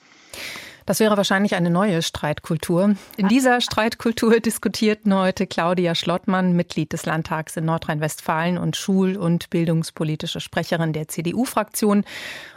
Das 0.86 0.98
wäre 0.98 1.16
wahrscheinlich 1.16 1.54
eine 1.54 1.70
neue 1.70 2.02
Streitkultur. 2.02 2.96
In 3.16 3.28
dieser 3.28 3.60
Streitkultur 3.60 4.40
diskutierten 4.40 5.14
heute 5.14 5.46
Claudia 5.46 5.94
Schlottmann, 5.94 6.54
Mitglied 6.54 6.92
des 6.92 7.06
Landtags 7.06 7.56
in 7.56 7.64
Nordrhein-Westfalen 7.66 8.58
und 8.58 8.76
Schul- 8.76 9.16
und 9.16 9.48
bildungspolitische 9.50 10.40
Sprecherin 10.40 10.92
der 10.92 11.08
CDU-Fraktion 11.08 12.04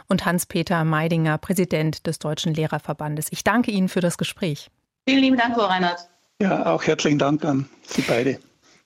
und 0.08 0.26
Hans-Peter 0.26 0.84
Meidinger, 0.84 1.38
Präsident 1.38 2.06
des 2.06 2.18
Deutschen 2.18 2.52
Lehrerverbandes. 2.54 3.26
Ich 3.30 3.44
danke 3.44 3.70
Ihnen 3.70 3.88
für 3.88 4.00
das 4.00 4.18
Gespräch. 4.18 4.70
Vielen 5.08 5.22
lieben 5.22 5.36
Dank, 5.36 5.54
Frau 5.54 5.66
Reinhardt. 5.66 6.08
Ja, 6.40 6.66
auch 6.66 6.82
herzlichen 6.82 7.18
Dank 7.18 7.44
an 7.44 7.68
Sie 7.82 8.02
beide. 8.02 8.38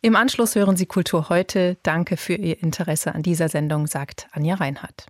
Im 0.03 0.17
Anschluss 0.17 0.55
hören 0.55 0.77
Sie 0.77 0.87
Kultur 0.87 1.29
heute. 1.29 1.77
Danke 1.83 2.17
für 2.17 2.35
Ihr 2.35 2.63
Interesse 2.63 3.15
an 3.15 3.23
dieser 3.23 3.51
Sendung, 3.51 3.87
sagt 3.87 4.29
Anja 4.33 4.55
Reinhardt. 4.55 5.09